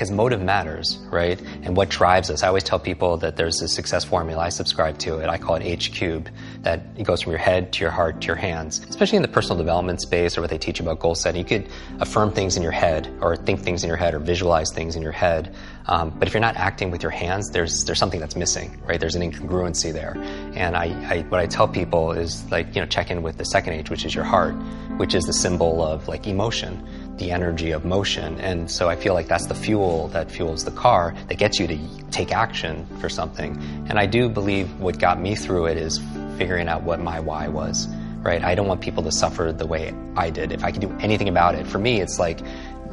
Because 0.01 0.09
motive 0.09 0.41
matters, 0.41 0.97
right? 1.11 1.39
And 1.61 1.77
what 1.77 1.89
drives 1.89 2.31
us. 2.31 2.41
I 2.41 2.47
always 2.47 2.63
tell 2.63 2.79
people 2.79 3.17
that 3.17 3.35
there's 3.35 3.61
a 3.61 3.67
success 3.67 4.03
formula. 4.03 4.41
I 4.41 4.49
subscribe 4.49 4.97
to 4.99 5.19
it. 5.19 5.29
I 5.29 5.37
call 5.37 5.57
it 5.57 5.61
H 5.61 5.93
cube. 5.93 6.27
That 6.63 6.81
it 6.97 7.03
goes 7.03 7.21
from 7.21 7.33
your 7.33 7.39
head 7.39 7.71
to 7.73 7.81
your 7.81 7.91
heart 7.91 8.19
to 8.21 8.25
your 8.25 8.35
hands. 8.35 8.83
Especially 8.89 9.17
in 9.17 9.21
the 9.21 9.27
personal 9.27 9.59
development 9.59 10.01
space 10.01 10.39
or 10.39 10.41
what 10.41 10.49
they 10.49 10.57
teach 10.57 10.79
about 10.79 10.97
goal 10.99 11.13
setting. 11.13 11.37
You 11.37 11.45
could 11.45 11.69
affirm 11.99 12.31
things 12.31 12.57
in 12.57 12.63
your 12.63 12.71
head 12.71 13.15
or 13.21 13.35
think 13.35 13.59
things 13.59 13.83
in 13.83 13.89
your 13.89 13.97
head 13.97 14.15
or 14.15 14.19
visualize 14.19 14.71
things 14.71 14.95
in 14.95 15.03
your 15.03 15.11
head. 15.11 15.53
Um, 15.85 16.09
but 16.17 16.27
if 16.27 16.33
you're 16.33 16.41
not 16.41 16.55
acting 16.55 16.89
with 16.89 17.03
your 17.03 17.11
hands, 17.11 17.51
there's 17.51 17.83
there's 17.85 17.99
something 17.99 18.19
that's 18.19 18.35
missing, 18.35 18.81
right? 18.87 18.99
There's 18.99 19.15
an 19.15 19.21
incongruency 19.21 19.93
there. 19.93 20.15
And 20.55 20.75
I, 20.75 20.85
I 21.13 21.21
what 21.29 21.39
I 21.39 21.45
tell 21.45 21.67
people 21.67 22.11
is 22.13 22.43
like 22.49 22.73
you 22.73 22.81
know 22.81 22.87
check 22.87 23.11
in 23.11 23.21
with 23.21 23.37
the 23.37 23.45
second 23.45 23.73
H, 23.73 23.91
which 23.91 24.03
is 24.03 24.15
your 24.15 24.23
heart, 24.23 24.55
which 24.97 25.13
is 25.13 25.25
the 25.25 25.33
symbol 25.33 25.83
of 25.83 26.07
like 26.07 26.25
emotion 26.25 26.87
the 27.21 27.31
energy 27.31 27.71
of 27.71 27.85
motion. 27.85 28.39
And 28.39 28.69
so 28.69 28.89
I 28.89 28.95
feel 28.95 29.13
like 29.13 29.27
that's 29.27 29.45
the 29.45 29.55
fuel 29.55 30.07
that 30.09 30.31
fuels 30.31 30.65
the 30.65 30.71
car 30.71 31.13
that 31.27 31.35
gets 31.35 31.59
you 31.59 31.67
to 31.67 31.77
take 32.09 32.31
action 32.31 32.87
for 32.99 33.09
something. 33.09 33.57
And 33.87 33.99
I 33.99 34.07
do 34.07 34.27
believe 34.27 34.79
what 34.79 34.97
got 34.97 35.21
me 35.21 35.35
through 35.35 35.67
it 35.67 35.77
is 35.77 35.99
figuring 36.37 36.67
out 36.67 36.81
what 36.81 36.99
my 36.99 37.19
why 37.19 37.47
was, 37.47 37.87
right? 38.23 38.43
I 38.43 38.55
don't 38.55 38.67
want 38.67 38.81
people 38.81 39.03
to 39.03 39.11
suffer 39.11 39.51
the 39.51 39.67
way 39.67 39.93
I 40.17 40.31
did. 40.31 40.51
If 40.51 40.63
I 40.63 40.71
can 40.71 40.81
do 40.81 40.89
anything 40.99 41.29
about 41.29 41.53
it, 41.53 41.67
for 41.67 41.77
me, 41.77 42.01
it's 42.01 42.17
like 42.17 42.41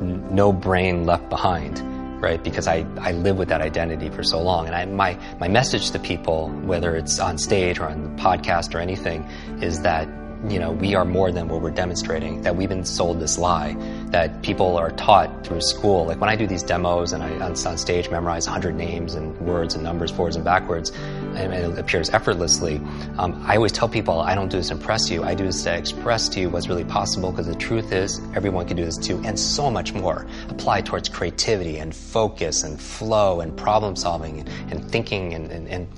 no 0.00 0.52
brain 0.52 1.06
left 1.06 1.28
behind 1.28 1.82
right? 2.20 2.42
Because 2.42 2.66
I, 2.66 2.84
I 2.98 3.12
live 3.12 3.38
with 3.38 3.48
that 3.50 3.60
identity 3.60 4.10
for 4.10 4.24
so 4.24 4.42
long. 4.42 4.66
And 4.66 4.74
I, 4.74 4.84
my, 4.86 5.16
my 5.38 5.46
message 5.46 5.92
to 5.92 6.00
people, 6.00 6.48
whether 6.64 6.96
it's 6.96 7.20
on 7.20 7.38
stage 7.38 7.78
or 7.78 7.88
on 7.88 8.02
the 8.02 8.20
podcast 8.20 8.74
or 8.74 8.80
anything, 8.80 9.22
is 9.62 9.82
that 9.82 10.08
you 10.48 10.59
know, 10.59 10.70
we 10.70 10.94
are 10.94 11.05
more 11.05 11.33
than 11.33 11.48
what 11.48 11.61
we're 11.61 11.70
demonstrating, 11.70 12.42
that 12.42 12.55
we've 12.55 12.68
been 12.68 12.85
sold 12.85 13.18
this 13.20 13.38
lie, 13.38 13.74
that 14.11 14.42
people 14.42 14.77
are 14.77 14.90
taught 14.92 15.44
through 15.44 15.61
school. 15.61 16.07
Like 16.07 16.20
when 16.20 16.31
I 16.31 16.37
do 16.37 16.46
these 16.46 16.62
demos 16.62 17.12
and 17.12 17.22
I 17.22 17.31
on, 17.40 17.57
stage 17.57 18.09
memorize 18.09 18.46
100 18.46 18.74
names 18.74 19.14
and 19.14 19.37
words 19.40 19.74
and 19.74 19.83
numbers 19.83 20.11
forwards 20.11 20.37
and 20.37 20.44
backwards, 20.44 20.90
and, 21.35 21.53
it 21.53 21.79
appears 21.79 22.11
effortlessly, 22.11 22.77
um, 23.18 23.42
I 23.46 23.57
always 23.57 23.72
tell 23.72 23.88
people 23.88 24.20
I 24.20 24.35
don't 24.35 24.48
do 24.48 24.59
this 24.59 24.68
to 24.68 24.74
impress 24.74 25.11
you. 25.11 25.24
I 25.24 25.35
do 25.35 25.44
this 25.44 25.64
to 25.64 25.74
express 25.74 26.29
to 26.31 26.40
you 26.40 26.51
what's 26.51 26.68
really 26.68 26.85
possible 26.85 27.31
because 27.31 27.46
the 27.46 27.55
truth 27.55 27.92
is 27.92 28.20
everyone 28.35 28.66
can 28.66 28.77
do 28.77 28.85
this 28.85 28.96
too, 28.96 29.20
and 29.24 29.38
so 29.38 29.70
much 29.70 29.92
more. 29.92 30.27
Applied 30.51 30.87
towards 30.87 31.09
creativity 31.09 31.79
and 31.79 31.94
focus 31.94 32.62
and 32.62 32.81
flow 32.81 33.40
and 33.40 33.57
problem 33.57 33.96
solving 33.96 34.40
and, 34.40 34.48
and 34.70 34.90
thinking 34.90 35.35
and, 35.35 35.51
and, 35.51 35.68
and 35.68 35.88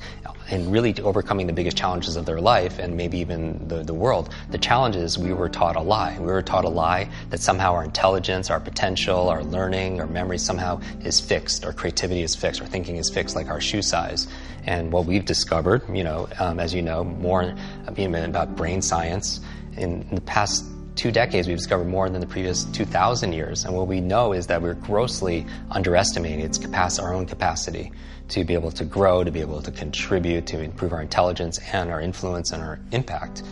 and 0.51 0.71
really 0.73 0.95
overcoming 1.03 1.47
the 1.47 1.53
biggest 1.53 1.77
challenges 1.77 2.17
of 2.17 2.27
their 2.27 2.41
life 2.41 2.79
and 2.79 2.97
maybe 2.97 3.19
even 3.19 3.69
the, 3.69 3.83
the 3.83 3.95
world. 3.95 4.35
The 4.51 4.59
challenge 4.59 4.97
is 4.97 5.19
we 5.19 5.33
were 5.33 5.49
taught 5.49 5.77
a 5.77 5.81
lie. 5.81 6.19
We 6.19 6.27
were 6.27 6.43
taught 6.43 6.65
a 6.65 6.69
lie 6.69 7.11
that 7.31 7.41
somehow 7.41 7.75
our 7.75 7.85
intelligence, 7.85 8.51
our 8.51 8.61
potential, 8.61 9.29
our 9.29 9.45
learning, 9.45 10.01
our 10.01 10.07
memory 10.07 10.39
somehow 10.39 10.81
is 11.03 11.21
fixed, 11.21 11.65
our 11.65 11.73
creativity 11.73 12.23
is 12.23 12.35
fixed, 12.35 12.61
our 12.61 12.67
thinking 12.67 12.97
is 12.97 13.09
fixed 13.09 13.37
like 13.37 13.49
our 13.49 13.61
shoe 13.61 13.83
size. 13.83 14.27
And 14.67 14.93
what 14.93 15.07
we've 15.07 15.25
discovered, 15.25 15.83
you 15.95 16.05
know, 16.05 16.29
um, 16.39 16.61
as 16.61 16.75
you 16.75 16.83
know, 16.83 17.05
more 17.05 17.55
about 17.87 18.57
brain 18.57 18.83
science 18.83 19.41
in 19.77 20.07
the 20.13 20.21
past 20.21 20.65
two 21.01 21.11
decades, 21.11 21.49
we've 21.49 21.57
discovered 21.57 21.87
more 21.87 22.11
than 22.11 22.21
the 22.21 22.27
previous 22.27 22.65
2,000 22.65 23.33
years. 23.33 23.65
And 23.65 23.75
what 23.75 23.87
we 23.87 24.03
know 24.03 24.35
is 24.35 24.49
that 24.49 24.61
we're 24.61 24.75
grossly 24.75 25.47
underestimating 25.71 26.41
its 26.41 26.59
capacity, 26.59 27.03
our 27.03 27.15
own 27.15 27.25
capacity 27.25 27.91
to 28.29 28.45
be 28.45 28.53
able 28.53 28.71
to 28.73 28.85
grow, 28.85 29.25
to 29.25 29.31
be 29.31 29.41
able 29.41 29.63
to 29.63 29.71
contribute, 29.71 30.47
to 30.49 30.61
improve 30.61 30.93
our 30.93 31.01
intelligence 31.01 31.59
and 31.73 31.91
our 31.91 32.03
influence 32.03 32.53
and 32.53 32.63
our 32.63 32.79
impact. 32.93 33.43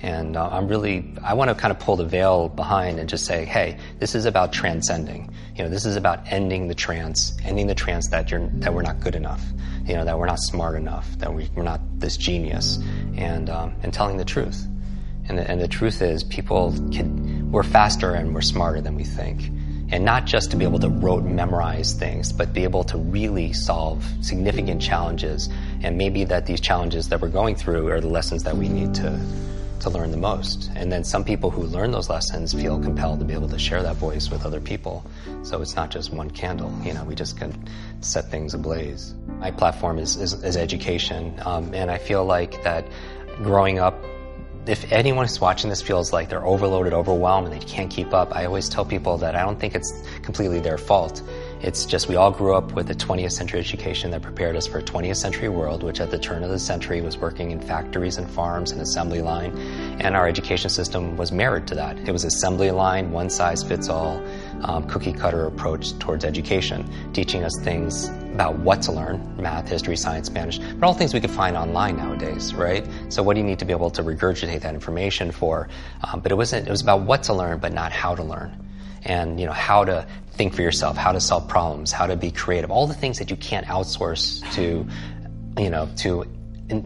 And 0.00 0.34
uh, 0.34 0.48
I'm 0.48 0.66
really, 0.66 1.14
I 1.22 1.34
want 1.34 1.50
to 1.50 1.54
kind 1.54 1.70
of 1.70 1.78
pull 1.78 1.96
the 1.96 2.06
veil 2.06 2.48
behind 2.48 2.98
and 2.98 3.06
just 3.06 3.26
say, 3.26 3.44
hey, 3.44 3.76
this 3.98 4.14
is 4.14 4.24
about 4.24 4.54
transcending. 4.54 5.30
You 5.56 5.64
know, 5.64 5.68
this 5.68 5.84
is 5.84 5.96
about 5.96 6.20
ending 6.32 6.68
the 6.68 6.74
trance, 6.74 7.36
ending 7.44 7.66
the 7.66 7.74
trance 7.74 8.08
that 8.08 8.30
you're, 8.30 8.48
that 8.54 8.72
we're 8.72 8.80
not 8.80 9.00
good 9.00 9.14
enough, 9.14 9.44
you 9.84 9.94
know, 9.94 10.06
that 10.06 10.18
we're 10.18 10.26
not 10.26 10.40
smart 10.40 10.74
enough, 10.74 11.18
that 11.18 11.34
we, 11.34 11.50
are 11.54 11.62
not 11.62 11.82
this 12.00 12.16
genius, 12.16 12.78
and, 13.14 13.50
um, 13.50 13.74
and 13.82 13.92
telling 13.92 14.16
the 14.16 14.24
truth. 14.24 14.66
And 15.28 15.38
the, 15.38 15.50
and 15.50 15.60
the 15.60 15.68
truth 15.68 16.02
is, 16.02 16.22
people 16.24 16.72
can, 16.92 17.50
we're 17.50 17.62
faster 17.62 18.14
and 18.14 18.34
we're 18.34 18.42
smarter 18.42 18.80
than 18.80 18.94
we 18.94 19.04
think 19.04 19.50
and 19.90 20.04
not 20.04 20.24
just 20.24 20.50
to 20.50 20.56
be 20.56 20.64
able 20.64 20.78
to 20.78 20.88
rote 20.88 21.24
memorize 21.24 21.92
things, 21.92 22.32
but 22.32 22.52
be 22.52 22.64
able 22.64 22.84
to 22.84 22.98
really 22.98 23.52
solve 23.52 24.04
significant 24.22 24.80
challenges. 24.80 25.48
And 25.82 25.98
maybe 25.98 26.24
that 26.24 26.46
these 26.46 26.60
challenges 26.60 27.08
that 27.10 27.20
we're 27.20 27.28
going 27.28 27.54
through 27.54 27.88
are 27.88 28.00
the 28.00 28.08
lessons 28.08 28.42
that 28.44 28.56
we 28.56 28.68
need 28.68 28.94
to 28.96 29.20
to 29.80 29.90
learn 29.90 30.10
the 30.10 30.16
most. 30.16 30.70
And 30.74 30.90
then 30.90 31.04
some 31.04 31.24
people 31.24 31.50
who 31.50 31.62
learn 31.64 31.92
those 31.92 32.08
lessons 32.08 32.54
feel 32.54 32.80
compelled 32.80 33.18
to 33.18 33.24
be 33.26 33.34
able 33.34 33.50
to 33.50 33.58
share 33.58 33.82
that 33.82 33.96
voice 33.96 34.30
with 34.30 34.46
other 34.46 34.60
people. 34.60 35.04
So 35.42 35.60
it's 35.60 35.76
not 35.76 35.90
just 35.90 36.10
one 36.10 36.30
candle. 36.30 36.74
You 36.82 36.94
know, 36.94 37.04
we 37.04 37.14
just 37.14 37.36
can 37.36 37.52
set 38.00 38.30
things 38.30 38.54
ablaze. 38.54 39.14
My 39.38 39.50
platform 39.50 39.98
is 39.98 40.16
is, 40.16 40.32
is 40.42 40.56
education, 40.56 41.38
um, 41.44 41.74
and 41.74 41.90
I 41.90 41.98
feel 41.98 42.24
like 42.24 42.62
that 42.64 42.88
growing 43.42 43.78
up 43.78 43.94
if 44.66 44.90
anyone 44.90 45.26
who's 45.26 45.40
watching 45.40 45.68
this 45.68 45.82
feels 45.82 46.12
like 46.12 46.28
they're 46.28 46.44
overloaded, 46.44 46.92
overwhelmed, 46.92 47.48
and 47.48 47.60
they 47.60 47.64
can't 47.64 47.90
keep 47.90 48.14
up, 48.14 48.34
I 48.34 48.46
always 48.46 48.68
tell 48.68 48.84
people 48.84 49.18
that 49.18 49.34
I 49.34 49.42
don't 49.42 49.60
think 49.60 49.74
it's 49.74 50.02
completely 50.22 50.60
their 50.60 50.78
fault. 50.78 51.22
It's 51.60 51.84
just 51.84 52.08
we 52.08 52.16
all 52.16 52.30
grew 52.30 52.54
up 52.54 52.72
with 52.72 52.90
a 52.90 52.94
20th 52.94 53.32
century 53.32 53.60
education 53.60 54.10
that 54.10 54.22
prepared 54.22 54.56
us 54.56 54.66
for 54.66 54.78
a 54.78 54.82
20th 54.82 55.16
century 55.16 55.48
world, 55.48 55.82
which 55.82 56.00
at 56.00 56.10
the 56.10 56.18
turn 56.18 56.42
of 56.42 56.50
the 56.50 56.58
century 56.58 57.00
was 57.00 57.16
working 57.18 57.50
in 57.50 57.60
factories 57.60 58.16
and 58.16 58.30
farms 58.30 58.70
and 58.70 58.80
assembly 58.80 59.22
line. 59.22 59.56
And 60.00 60.16
our 60.16 60.26
education 60.28 60.70
system 60.70 61.16
was 61.16 61.32
married 61.32 61.66
to 61.68 61.74
that. 61.74 61.98
It 61.98 62.12
was 62.12 62.24
assembly 62.24 62.70
line, 62.70 63.12
one 63.12 63.30
size 63.30 63.62
fits 63.62 63.88
all, 63.88 64.22
um, 64.64 64.88
cookie 64.88 65.12
cutter 65.12 65.46
approach 65.46 65.98
towards 65.98 66.24
education, 66.24 66.88
teaching 67.12 67.44
us 67.44 67.52
things 67.60 68.08
about 68.34 68.58
what 68.58 68.82
to 68.82 68.92
learn 68.92 69.36
math, 69.36 69.68
history, 69.68 69.96
science, 69.96 70.26
Spanish, 70.26 70.58
but 70.58 70.86
all 70.86 70.94
things 70.94 71.14
we 71.14 71.20
could 71.20 71.30
find 71.30 71.56
online 71.56 71.96
nowadays, 71.96 72.54
right? 72.54 72.86
So, 73.08 73.22
what 73.22 73.34
do 73.34 73.40
you 73.40 73.46
need 73.46 73.58
to 73.60 73.64
be 73.64 73.72
able 73.72 73.90
to 73.90 74.02
regurgitate 74.02 74.60
that 74.62 74.74
information 74.74 75.30
for? 75.30 75.68
Um, 76.02 76.20
but 76.20 76.32
it 76.32 76.36
wasn't, 76.36 76.66
it 76.66 76.70
was 76.70 76.82
about 76.82 77.02
what 77.02 77.22
to 77.24 77.34
learn, 77.34 77.58
but 77.58 77.72
not 77.72 77.92
how 77.92 78.14
to 78.14 78.22
learn 78.22 78.64
and 79.04 79.38
you 79.38 79.46
know 79.46 79.52
how 79.52 79.84
to 79.84 80.06
think 80.32 80.54
for 80.54 80.62
yourself, 80.62 80.96
how 80.96 81.12
to 81.12 81.20
solve 81.20 81.46
problems, 81.48 81.92
how 81.92 82.06
to 82.06 82.16
be 82.16 82.30
creative, 82.30 82.70
all 82.70 82.86
the 82.86 82.94
things 82.94 83.18
that 83.18 83.30
you 83.30 83.36
can't 83.36 83.66
outsource 83.66 84.42
to, 84.54 84.86
you 85.60 85.70
know, 85.70 85.88
to 85.96 86.26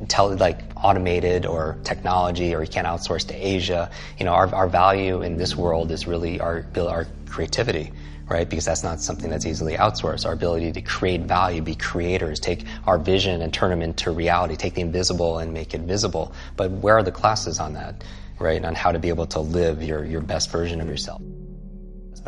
tell 0.08 0.34
like 0.36 0.60
automated 0.76 1.46
or 1.46 1.78
technology 1.84 2.54
or 2.54 2.62
you 2.62 2.68
can't 2.68 2.86
outsource 2.86 3.26
to 3.28 3.34
Asia. 3.34 3.90
You 4.18 4.24
know, 4.24 4.32
our, 4.32 4.52
our 4.54 4.68
value 4.68 5.22
in 5.22 5.36
this 5.36 5.56
world 5.56 5.90
is 5.90 6.06
really 6.06 6.40
our, 6.40 6.66
our 6.76 7.06
creativity, 7.28 7.92
right? 8.28 8.48
Because 8.48 8.64
that's 8.64 8.82
not 8.82 9.00
something 9.00 9.30
that's 9.30 9.46
easily 9.46 9.74
outsourced. 9.74 10.26
Our 10.26 10.32
ability 10.32 10.72
to 10.72 10.80
create 10.82 11.22
value, 11.22 11.62
be 11.62 11.74
creators, 11.74 12.40
take 12.40 12.64
our 12.86 12.98
vision 12.98 13.42
and 13.42 13.52
turn 13.52 13.70
them 13.70 13.82
into 13.82 14.10
reality, 14.10 14.56
take 14.56 14.74
the 14.74 14.80
invisible 14.80 15.38
and 15.38 15.52
make 15.52 15.74
it 15.74 15.82
visible. 15.82 16.32
But 16.56 16.70
where 16.70 16.96
are 16.98 17.02
the 17.02 17.12
classes 17.12 17.60
on 17.60 17.74
that, 17.74 18.04
right? 18.38 18.64
On 18.64 18.74
how 18.74 18.92
to 18.92 18.98
be 18.98 19.08
able 19.08 19.26
to 19.28 19.40
live 19.40 19.82
your, 19.82 20.04
your 20.04 20.20
best 20.20 20.50
version 20.50 20.80
of 20.80 20.88
yourself. 20.88 21.22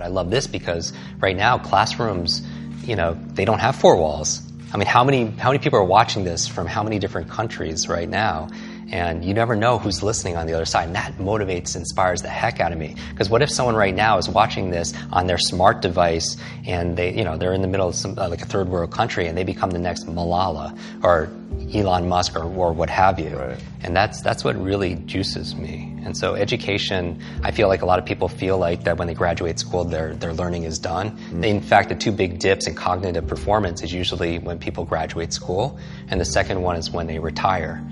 But 0.00 0.06
I 0.06 0.08
love 0.08 0.30
this 0.30 0.46
because 0.46 0.94
right 1.18 1.36
now 1.36 1.58
classrooms, 1.58 2.40
you 2.84 2.96
know, 2.96 3.18
they 3.34 3.44
don't 3.44 3.58
have 3.58 3.76
four 3.76 3.96
walls. 3.96 4.40
I 4.72 4.78
mean, 4.78 4.86
how 4.86 5.04
many 5.04 5.26
how 5.26 5.50
many 5.50 5.58
people 5.58 5.78
are 5.78 5.84
watching 5.84 6.24
this 6.24 6.48
from 6.48 6.66
how 6.66 6.82
many 6.82 6.98
different 6.98 7.28
countries 7.28 7.86
right 7.86 8.08
now? 8.08 8.48
And 8.90 9.24
you 9.24 9.34
never 9.34 9.54
know 9.54 9.78
who's 9.78 10.02
listening 10.02 10.36
on 10.36 10.46
the 10.46 10.54
other 10.54 10.64
side. 10.64 10.86
And 10.86 10.96
that 10.96 11.14
motivates, 11.18 11.76
inspires 11.76 12.22
the 12.22 12.28
heck 12.28 12.60
out 12.60 12.72
of 12.72 12.78
me. 12.78 12.96
Because 13.10 13.30
what 13.30 13.42
if 13.42 13.50
someone 13.50 13.76
right 13.76 13.94
now 13.94 14.18
is 14.18 14.28
watching 14.28 14.70
this 14.70 14.92
on 15.12 15.26
their 15.26 15.38
smart 15.38 15.80
device 15.80 16.36
and 16.66 16.96
they, 16.96 17.14
you 17.16 17.24
know, 17.24 17.36
they're 17.36 17.54
in 17.54 17.62
the 17.62 17.68
middle 17.68 17.88
of 17.88 17.94
some, 17.94 18.18
uh, 18.18 18.28
like 18.28 18.42
a 18.42 18.46
third 18.46 18.68
world 18.68 18.90
country 18.90 19.26
and 19.26 19.38
they 19.38 19.44
become 19.44 19.70
the 19.70 19.78
next 19.78 20.06
Malala 20.06 20.76
or 21.04 21.30
Elon 21.72 22.08
Musk 22.08 22.36
or, 22.36 22.42
or 22.42 22.72
what 22.72 22.90
have 22.90 23.18
you. 23.20 23.36
Right. 23.36 23.62
And 23.82 23.96
that's, 23.96 24.20
that's 24.20 24.44
what 24.44 24.56
really 24.56 24.96
juices 24.96 25.54
me. 25.54 25.96
And 26.04 26.16
so 26.16 26.34
education, 26.34 27.22
I 27.42 27.50
feel 27.50 27.68
like 27.68 27.82
a 27.82 27.86
lot 27.86 27.98
of 27.98 28.06
people 28.06 28.28
feel 28.28 28.58
like 28.58 28.84
that 28.84 28.98
when 28.98 29.06
they 29.06 29.14
graduate 29.14 29.58
school, 29.58 29.84
their, 29.84 30.14
their 30.14 30.32
learning 30.32 30.64
is 30.64 30.78
done. 30.78 31.16
Mm. 31.30 31.44
In 31.44 31.60
fact, 31.60 31.90
the 31.90 31.94
two 31.94 32.12
big 32.12 32.38
dips 32.38 32.66
in 32.66 32.74
cognitive 32.74 33.26
performance 33.26 33.82
is 33.82 33.92
usually 33.92 34.38
when 34.38 34.58
people 34.58 34.84
graduate 34.84 35.32
school, 35.32 35.78
and 36.08 36.20
the 36.20 36.24
second 36.24 36.62
one 36.62 36.76
is 36.76 36.90
when 36.90 37.06
they 37.06 37.18
retire. 37.18 37.82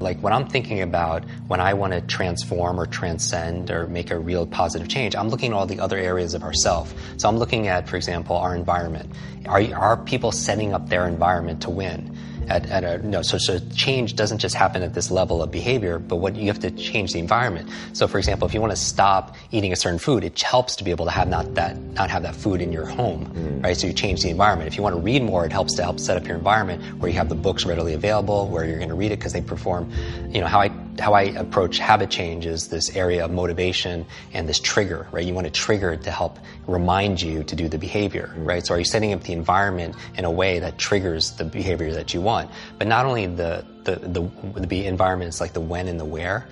Like 0.00 0.18
when 0.20 0.32
I'm 0.32 0.46
thinking 0.46 0.80
about 0.80 1.24
when 1.48 1.60
I 1.60 1.74
want 1.74 1.92
to 1.92 2.00
transform 2.00 2.80
or 2.80 2.86
transcend 2.86 3.70
or 3.70 3.86
make 3.86 4.10
a 4.10 4.18
real 4.18 4.46
positive 4.46 4.88
change, 4.88 5.14
I'm 5.14 5.28
looking 5.28 5.52
at 5.52 5.56
all 5.56 5.66
the 5.66 5.78
other 5.78 5.98
areas 5.98 6.34
of 6.34 6.42
ourself. 6.42 6.94
So 7.18 7.28
I'm 7.28 7.36
looking 7.36 7.68
at, 7.68 7.88
for 7.88 7.96
example, 7.96 8.36
our 8.36 8.54
environment. 8.54 9.12
Are, 9.46 9.62
are 9.74 9.96
people 9.96 10.32
setting 10.32 10.72
up 10.72 10.88
their 10.88 11.06
environment 11.06 11.62
to 11.62 11.70
win? 11.70 12.16
At, 12.50 12.66
at 12.66 12.84
a, 12.84 13.06
no, 13.06 13.22
so, 13.22 13.38
so 13.38 13.58
change 13.74 14.16
doesn't 14.16 14.38
just 14.38 14.54
happen 14.54 14.82
at 14.82 14.92
this 14.92 15.10
level 15.10 15.42
of 15.42 15.50
behavior, 15.50 15.98
but 15.98 16.16
what 16.16 16.34
you 16.36 16.48
have 16.48 16.58
to 16.60 16.70
change 16.72 17.12
the 17.12 17.20
environment. 17.20 17.68
So 17.92 18.08
for 18.08 18.18
example, 18.18 18.46
if 18.46 18.52
you 18.52 18.60
want 18.60 18.72
to 18.72 18.76
stop 18.76 19.36
eating 19.52 19.72
a 19.72 19.76
certain 19.76 19.98
food, 19.98 20.24
it 20.24 20.40
helps 20.40 20.76
to 20.76 20.84
be 20.84 20.90
able 20.90 21.04
to 21.04 21.10
have 21.12 21.28
not 21.28 21.54
that, 21.54 21.78
not 21.78 22.10
have 22.10 22.22
that 22.24 22.34
food 22.34 22.60
in 22.60 22.72
your 22.72 22.86
home, 22.86 23.26
mm. 23.26 23.64
right? 23.64 23.76
So 23.76 23.86
you 23.86 23.92
change 23.92 24.22
the 24.22 24.30
environment. 24.30 24.66
If 24.66 24.76
you 24.76 24.82
want 24.82 24.96
to 24.96 25.00
read 25.00 25.22
more, 25.22 25.46
it 25.46 25.52
helps 25.52 25.74
to 25.76 25.82
help 25.82 26.00
set 26.00 26.16
up 26.16 26.26
your 26.26 26.36
environment 26.36 26.82
where 26.98 27.10
you 27.10 27.16
have 27.16 27.28
the 27.28 27.34
books 27.36 27.64
readily 27.64 27.94
available, 27.94 28.48
where 28.48 28.64
you're 28.64 28.78
going 28.78 28.88
to 28.88 28.94
read 28.94 29.12
it 29.12 29.18
because 29.18 29.32
they 29.32 29.40
perform, 29.40 29.90
you 30.30 30.40
know, 30.40 30.46
how 30.46 30.60
I 30.60 30.68
how 31.00 31.14
I 31.14 31.22
approach 31.22 31.78
habit 31.78 32.10
change 32.10 32.46
is 32.46 32.68
this 32.68 32.94
area 32.94 33.24
of 33.24 33.30
motivation 33.30 34.06
and 34.32 34.48
this 34.48 34.60
trigger, 34.60 35.08
right? 35.10 35.24
You 35.24 35.34
want 35.34 35.46
to 35.46 35.52
trigger 35.52 35.96
to 35.96 36.10
help 36.10 36.38
remind 36.66 37.20
you 37.20 37.42
to 37.44 37.56
do 37.56 37.68
the 37.68 37.78
behavior, 37.78 38.32
right? 38.36 38.64
So 38.64 38.74
are 38.74 38.78
you 38.78 38.84
setting 38.84 39.12
up 39.12 39.22
the 39.22 39.32
environment 39.32 39.96
in 40.16 40.24
a 40.24 40.30
way 40.30 40.58
that 40.60 40.78
triggers 40.78 41.32
the 41.32 41.44
behavior 41.44 41.92
that 41.94 42.14
you 42.14 42.20
want? 42.20 42.50
But 42.78 42.86
not 42.86 43.06
only 43.06 43.26
the 43.26 43.64
the 43.84 43.96
the, 43.96 44.66
the 44.66 44.86
environments 44.86 45.40
like 45.40 45.52
the 45.52 45.60
when 45.60 45.88
and 45.88 45.98
the 45.98 46.04
where, 46.04 46.46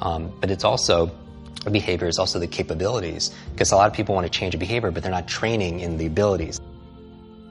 um, 0.00 0.32
but 0.40 0.50
it's 0.50 0.64
also 0.64 1.10
behavior 1.70 2.06
is 2.06 2.18
also 2.18 2.38
the 2.38 2.46
capabilities 2.46 3.34
because 3.52 3.72
a 3.72 3.76
lot 3.76 3.88
of 3.88 3.94
people 3.94 4.14
want 4.14 4.26
to 4.26 4.38
change 4.38 4.54
a 4.54 4.58
behavior, 4.58 4.90
but 4.90 5.02
they're 5.02 5.12
not 5.12 5.26
training 5.26 5.80
in 5.80 5.96
the 5.96 6.06
abilities. 6.06 6.60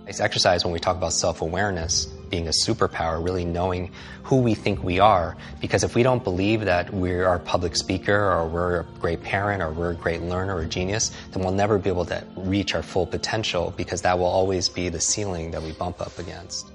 It's 0.05 0.19
exercise 0.19 0.63
when 0.63 0.73
we 0.73 0.79
talk 0.79 0.97
about 0.97 1.13
self-awareness 1.13 2.07
being 2.33 2.47
a 2.47 2.51
superpower, 2.65 3.23
really 3.23 3.45
knowing 3.45 3.91
who 4.23 4.37
we 4.37 4.55
think 4.55 4.83
we 4.83 4.99
are. 4.99 5.37
Because 5.61 5.83
if 5.83 5.93
we 5.93 6.01
don't 6.01 6.23
believe 6.23 6.61
that 6.65 6.91
we're 6.91 7.31
a 7.31 7.39
public 7.39 7.75
speaker 7.75 8.31
or 8.31 8.47
we're 8.47 8.79
a 8.79 8.83
great 8.99 9.21
parent 9.21 9.61
or 9.61 9.71
we're 9.71 9.91
a 9.91 9.95
great 9.95 10.23
learner 10.23 10.55
or 10.55 10.65
genius, 10.65 11.11
then 11.29 11.43
we'll 11.43 11.53
never 11.53 11.77
be 11.77 11.89
able 11.89 12.05
to 12.05 12.25
reach 12.35 12.73
our 12.73 12.81
full 12.81 13.05
potential 13.05 13.71
because 13.77 14.01
that 14.01 14.17
will 14.17 14.25
always 14.25 14.67
be 14.67 14.89
the 14.89 14.99
ceiling 14.99 15.51
that 15.51 15.61
we 15.61 15.73
bump 15.73 16.01
up 16.01 16.17
against. 16.17 16.72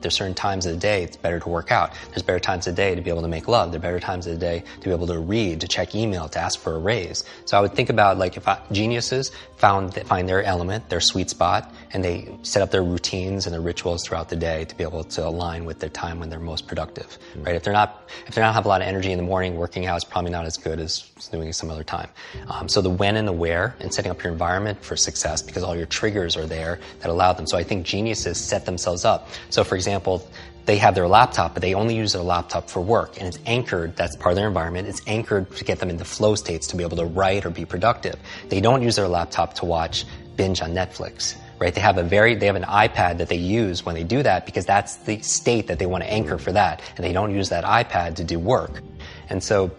There's 0.00 0.14
certain 0.14 0.34
times 0.34 0.66
of 0.66 0.72
the 0.72 0.78
day 0.78 1.02
it's 1.02 1.16
better 1.16 1.40
to 1.40 1.48
work 1.48 1.70
out. 1.70 1.92
There's 2.10 2.22
better 2.22 2.40
times 2.40 2.66
of 2.66 2.76
the 2.76 2.82
day 2.82 2.94
to 2.94 3.00
be 3.00 3.10
able 3.10 3.22
to 3.22 3.28
make 3.28 3.48
love. 3.48 3.70
There 3.70 3.78
are 3.78 3.82
better 3.82 4.00
times 4.00 4.26
of 4.26 4.34
the 4.34 4.38
day 4.38 4.64
to 4.80 4.84
be 4.88 4.90
able 4.90 5.06
to 5.08 5.18
read, 5.18 5.60
to 5.60 5.68
check 5.68 5.94
email, 5.94 6.28
to 6.28 6.38
ask 6.38 6.58
for 6.58 6.74
a 6.74 6.78
raise. 6.78 7.24
So 7.44 7.58
I 7.58 7.60
would 7.60 7.74
think 7.74 7.90
about 7.90 8.18
like 8.18 8.36
if 8.36 8.46
I, 8.48 8.60
geniuses 8.72 9.30
found 9.56 9.94
find 10.06 10.28
their 10.28 10.42
element, 10.42 10.88
their 10.88 11.00
sweet 11.00 11.30
spot, 11.30 11.72
and 11.92 12.02
they 12.02 12.28
set 12.42 12.62
up 12.62 12.70
their 12.70 12.82
routines 12.82 13.46
and 13.46 13.52
their 13.52 13.60
rituals 13.60 14.02
throughout 14.06 14.28
the 14.28 14.36
day 14.36 14.64
to 14.64 14.76
be 14.76 14.84
able 14.84 15.04
to 15.04 15.26
align 15.26 15.64
with 15.64 15.80
their 15.80 15.90
time 15.90 16.18
when 16.18 16.30
they're 16.30 16.40
most 16.40 16.66
productive. 16.66 17.18
Right? 17.36 17.54
If 17.54 17.62
they're 17.62 17.72
not 17.72 18.08
if 18.26 18.34
they 18.34 18.40
don't 18.40 18.54
have 18.54 18.64
a 18.64 18.68
lot 18.68 18.80
of 18.80 18.88
energy 18.88 19.12
in 19.12 19.18
the 19.18 19.24
morning, 19.24 19.56
working 19.56 19.86
out 19.86 19.96
is 19.96 20.04
probably 20.04 20.30
not 20.30 20.46
as 20.46 20.56
good 20.56 20.80
as 20.80 21.10
doing 21.30 21.48
it 21.48 21.54
some 21.54 21.70
other 21.70 21.84
time. 21.84 22.08
Um, 22.48 22.68
so 22.68 22.80
the 22.80 22.90
when 22.90 23.16
and 23.16 23.28
the 23.28 23.32
where 23.32 23.76
and 23.80 23.92
setting 23.92 24.10
up 24.10 24.22
your 24.22 24.32
environment 24.32 24.82
for 24.82 24.96
success 24.96 25.42
because 25.42 25.62
all 25.62 25.76
your 25.76 25.86
triggers 25.86 26.36
are 26.36 26.46
there 26.46 26.80
that 27.00 27.10
allow 27.10 27.32
them. 27.32 27.46
So 27.46 27.58
I 27.58 27.62
think 27.62 27.86
geniuses 27.86 28.38
set 28.38 28.66
themselves 28.66 29.04
up. 29.04 29.28
So 29.50 29.64
for 29.64 29.74
example 29.74 29.89
example, 29.90 30.26
they 30.66 30.76
have 30.76 30.94
their 30.94 31.08
laptop, 31.08 31.54
but 31.54 31.62
they 31.62 31.74
only 31.74 31.96
use 31.96 32.12
their 32.12 32.22
laptop 32.22 32.70
for 32.70 32.80
work, 32.80 33.16
and 33.18 33.26
it's 33.26 33.38
anchored, 33.44 33.96
that's 33.96 34.14
part 34.14 34.32
of 34.32 34.36
their 34.36 34.46
environment, 34.46 34.86
it's 34.86 35.02
anchored 35.06 35.50
to 35.56 35.64
get 35.64 35.80
them 35.80 35.90
into 35.90 36.04
flow 36.04 36.36
states 36.36 36.68
to 36.68 36.76
be 36.76 36.84
able 36.84 36.96
to 36.98 37.04
write 37.04 37.44
or 37.44 37.50
be 37.50 37.64
productive. 37.64 38.16
They 38.48 38.60
don't 38.60 38.82
use 38.82 38.94
their 38.94 39.08
laptop 39.08 39.54
to 39.54 39.64
watch 39.64 40.04
binge 40.36 40.62
on 40.62 40.72
Netflix, 40.72 41.34
right? 41.58 41.74
They 41.74 41.80
have 41.80 41.98
a 41.98 42.04
very, 42.04 42.36
they 42.36 42.46
have 42.46 42.54
an 42.54 42.62
iPad 42.62 43.18
that 43.18 43.28
they 43.28 43.36
use 43.36 43.84
when 43.84 43.96
they 43.96 44.04
do 44.04 44.22
that 44.22 44.46
because 44.46 44.64
that's 44.64 44.96
the 44.96 45.20
state 45.22 45.66
that 45.66 45.80
they 45.80 45.86
want 45.86 46.04
to 46.04 46.10
anchor 46.10 46.38
for 46.38 46.52
that, 46.52 46.80
and 46.96 47.04
they 47.04 47.12
don't 47.12 47.34
use 47.34 47.48
that 47.48 47.64
iPad 47.64 48.14
to 48.16 48.24
do 48.24 48.38
work. 48.38 48.80
And 49.28 49.42
so 49.42 49.72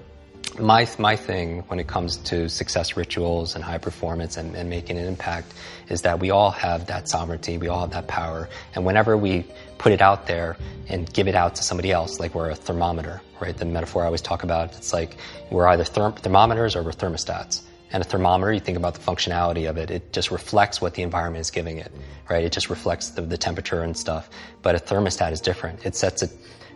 my 0.59 0.87
my 0.99 1.15
thing 1.15 1.61
when 1.67 1.79
it 1.79 1.87
comes 1.87 2.17
to 2.17 2.49
success 2.49 2.97
rituals 2.97 3.55
and 3.55 3.63
high 3.63 3.77
performance 3.77 4.37
and, 4.37 4.55
and, 4.55 4.69
making 4.69 4.97
an 4.97 5.05
impact 5.05 5.53
is 5.89 6.01
that 6.01 6.19
we 6.19 6.29
all 6.29 6.51
have 6.51 6.87
that 6.87 7.07
sovereignty, 7.07 7.57
we 7.57 7.67
all 7.67 7.81
have 7.81 7.91
that 7.91 8.07
power, 8.07 8.49
and 8.75 8.85
whenever 8.85 9.15
we 9.15 9.45
put 9.77 9.91
it 9.91 10.01
out 10.01 10.27
there 10.27 10.57
and 10.89 11.11
give 11.11 11.27
it 11.27 11.35
out 11.35 11.55
to 11.55 11.63
somebody 11.63 11.91
else, 11.91 12.19
like 12.19 12.35
we're 12.35 12.49
a 12.49 12.55
thermometer, 12.55 13.21
right? 13.39 13.57
The 13.57 13.65
metaphor 13.65 14.03
I 14.03 14.05
always 14.05 14.21
talk 14.21 14.43
about, 14.43 14.75
it's 14.77 14.93
like 14.93 15.17
we're 15.49 15.67
either 15.67 15.83
therm- 15.83 16.17
thermometers 16.17 16.75
or 16.75 16.83
we're 16.83 16.91
thermostats. 16.91 17.63
And 17.93 18.01
a 18.01 18.05
thermometer, 18.05 18.53
you 18.53 18.59
think 18.59 18.77
about 18.77 18.93
the 18.93 19.01
functionality 19.01 19.69
of 19.69 19.77
it, 19.77 19.91
it 19.91 20.13
just 20.13 20.31
reflects 20.31 20.79
what 20.79 20.93
the 20.93 21.01
environment 21.01 21.41
is 21.41 21.51
giving 21.51 21.77
it, 21.79 21.91
right? 22.29 22.43
It 22.43 22.51
just 22.51 22.69
reflects 22.69 23.09
the, 23.09 23.23
the 23.23 23.37
temperature 23.37 23.81
and 23.81 23.97
stuff. 23.97 24.29
But 24.61 24.75
a 24.75 24.79
thermostat 24.79 25.31
is 25.31 25.41
different. 25.41 25.85
It 25.85 25.95
sets 25.95 26.23
a 26.23 26.29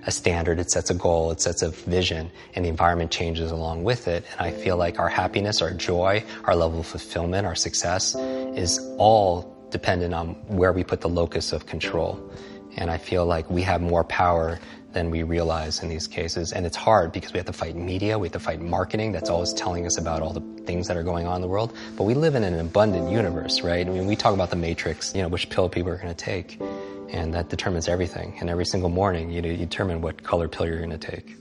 a 0.06 0.12
standard, 0.12 0.60
it 0.60 0.72
sets 0.72 0.90
a 0.90 0.94
goal, 0.94 1.32
it 1.32 1.42
sets 1.42 1.62
a 1.62 1.70
vision, 1.70 2.32
and 2.54 2.64
the 2.64 2.70
environment 2.70 3.12
changes 3.12 3.52
along 3.52 3.84
with 3.84 4.08
it. 4.08 4.24
And 4.32 4.42
I 4.42 4.52
feel 4.52 4.78
like 4.78 5.00
our 5.00 5.10
happiness, 5.10 5.62
our 5.62 5.72
joy, 5.72 6.24
our 6.46 6.56
level 6.56 6.80
of 6.80 6.86
fulfillment, 6.86 7.46
our 7.46 7.56
success 7.56 8.16
is 8.16 8.80
all 8.98 9.52
dependent 9.72 10.14
on 10.14 10.36
where 10.48 10.72
we 10.72 10.84
put 10.84 11.02
the 11.02 11.10
locus 11.10 11.52
of 11.52 11.66
control. 11.66 12.20
And 12.78 12.92
I 12.92 12.98
feel 12.98 13.26
like 13.26 13.50
we 13.50 13.62
have 13.64 13.82
more 13.82 14.04
power 14.04 14.60
than 14.94 15.12
we 15.12 15.24
realize 15.24 15.84
in 15.84 15.90
these 15.90 16.08
cases. 16.08 16.54
And 16.54 16.66
it's 16.66 16.78
hard 16.78 17.12
because 17.12 17.34
we 17.34 17.38
have 17.38 17.46
to 17.48 17.54
fight 17.54 17.76
media, 17.76 18.18
we 18.18 18.28
have 18.28 18.34
to 18.34 18.40
fight 18.40 18.62
marketing 18.62 19.12
that's 19.12 19.30
always 19.30 19.54
telling 19.54 19.86
us 19.86 19.98
about 19.98 20.22
all 20.22 20.34
the 20.34 20.64
things 20.64 20.88
that 20.88 20.96
are 20.96 21.04
going 21.04 21.28
on 21.28 21.36
in 21.36 21.42
the 21.42 21.48
world. 21.48 21.76
But 21.98 22.04
we 22.04 22.14
live 22.14 22.36
in 22.36 22.44
an 22.44 22.58
abundant 22.60 23.12
universe, 23.12 23.62
right? 23.62 23.86
I 23.86 23.90
mean, 23.90 24.08
we 24.08 24.16
talk 24.16 24.34
about 24.34 24.52
the 24.52 24.56
matrix, 24.56 25.14
you 25.14 25.22
know, 25.22 25.28
which 25.28 25.50
pill 25.50 25.68
people 25.68 25.92
are 25.92 25.98
going 25.98 26.08
to 26.08 26.14
take 26.14 26.60
and 27.16 27.34
that 27.34 27.50
determines 27.50 27.88
everything. 27.88 28.38
And 28.40 28.50
every 28.50 28.66
single 28.66 28.90
morning, 28.90 29.32
you, 29.32 29.42
you 29.42 29.58
determine 29.58 30.02
what 30.02 30.22
color 30.24 30.48
pill 30.48 30.68
you're 30.68 30.78
going 30.78 30.90
to 30.90 30.98
take. 30.98 31.36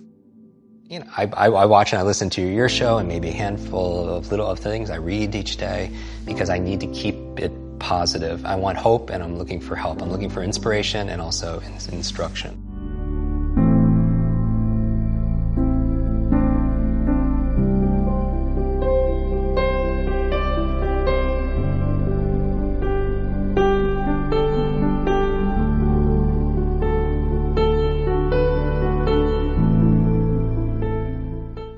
You 0.88 1.00
know, 1.00 1.06
I, 1.16 1.24
I, 1.24 1.46
I, 1.46 1.64
watch 1.64 1.92
and 1.92 1.98
I 1.98 2.02
listen 2.02 2.30
to 2.30 2.42
your 2.42 2.68
show 2.68 2.98
and 2.98 3.08
maybe 3.08 3.30
a 3.30 3.32
handful 3.32 4.08
of 4.08 4.30
little 4.30 4.46
of 4.46 4.60
things. 4.60 4.90
I 4.90 4.96
read 4.96 5.34
each 5.34 5.56
day 5.56 5.90
because 6.24 6.50
I 6.50 6.58
need 6.58 6.80
to 6.80 6.86
keep 6.88 7.16
it 7.38 7.52
positive. 7.80 8.44
I 8.46 8.54
want 8.54 8.78
hope 8.78 9.10
and 9.10 9.22
I'm 9.22 9.36
looking 9.36 9.60
for 9.60 9.74
help. 9.74 10.00
I'm 10.00 10.10
looking 10.10 10.30
for 10.30 10.42
inspiration 10.42 11.08
and 11.08 11.20
also 11.20 11.60
instruction. 11.60 12.63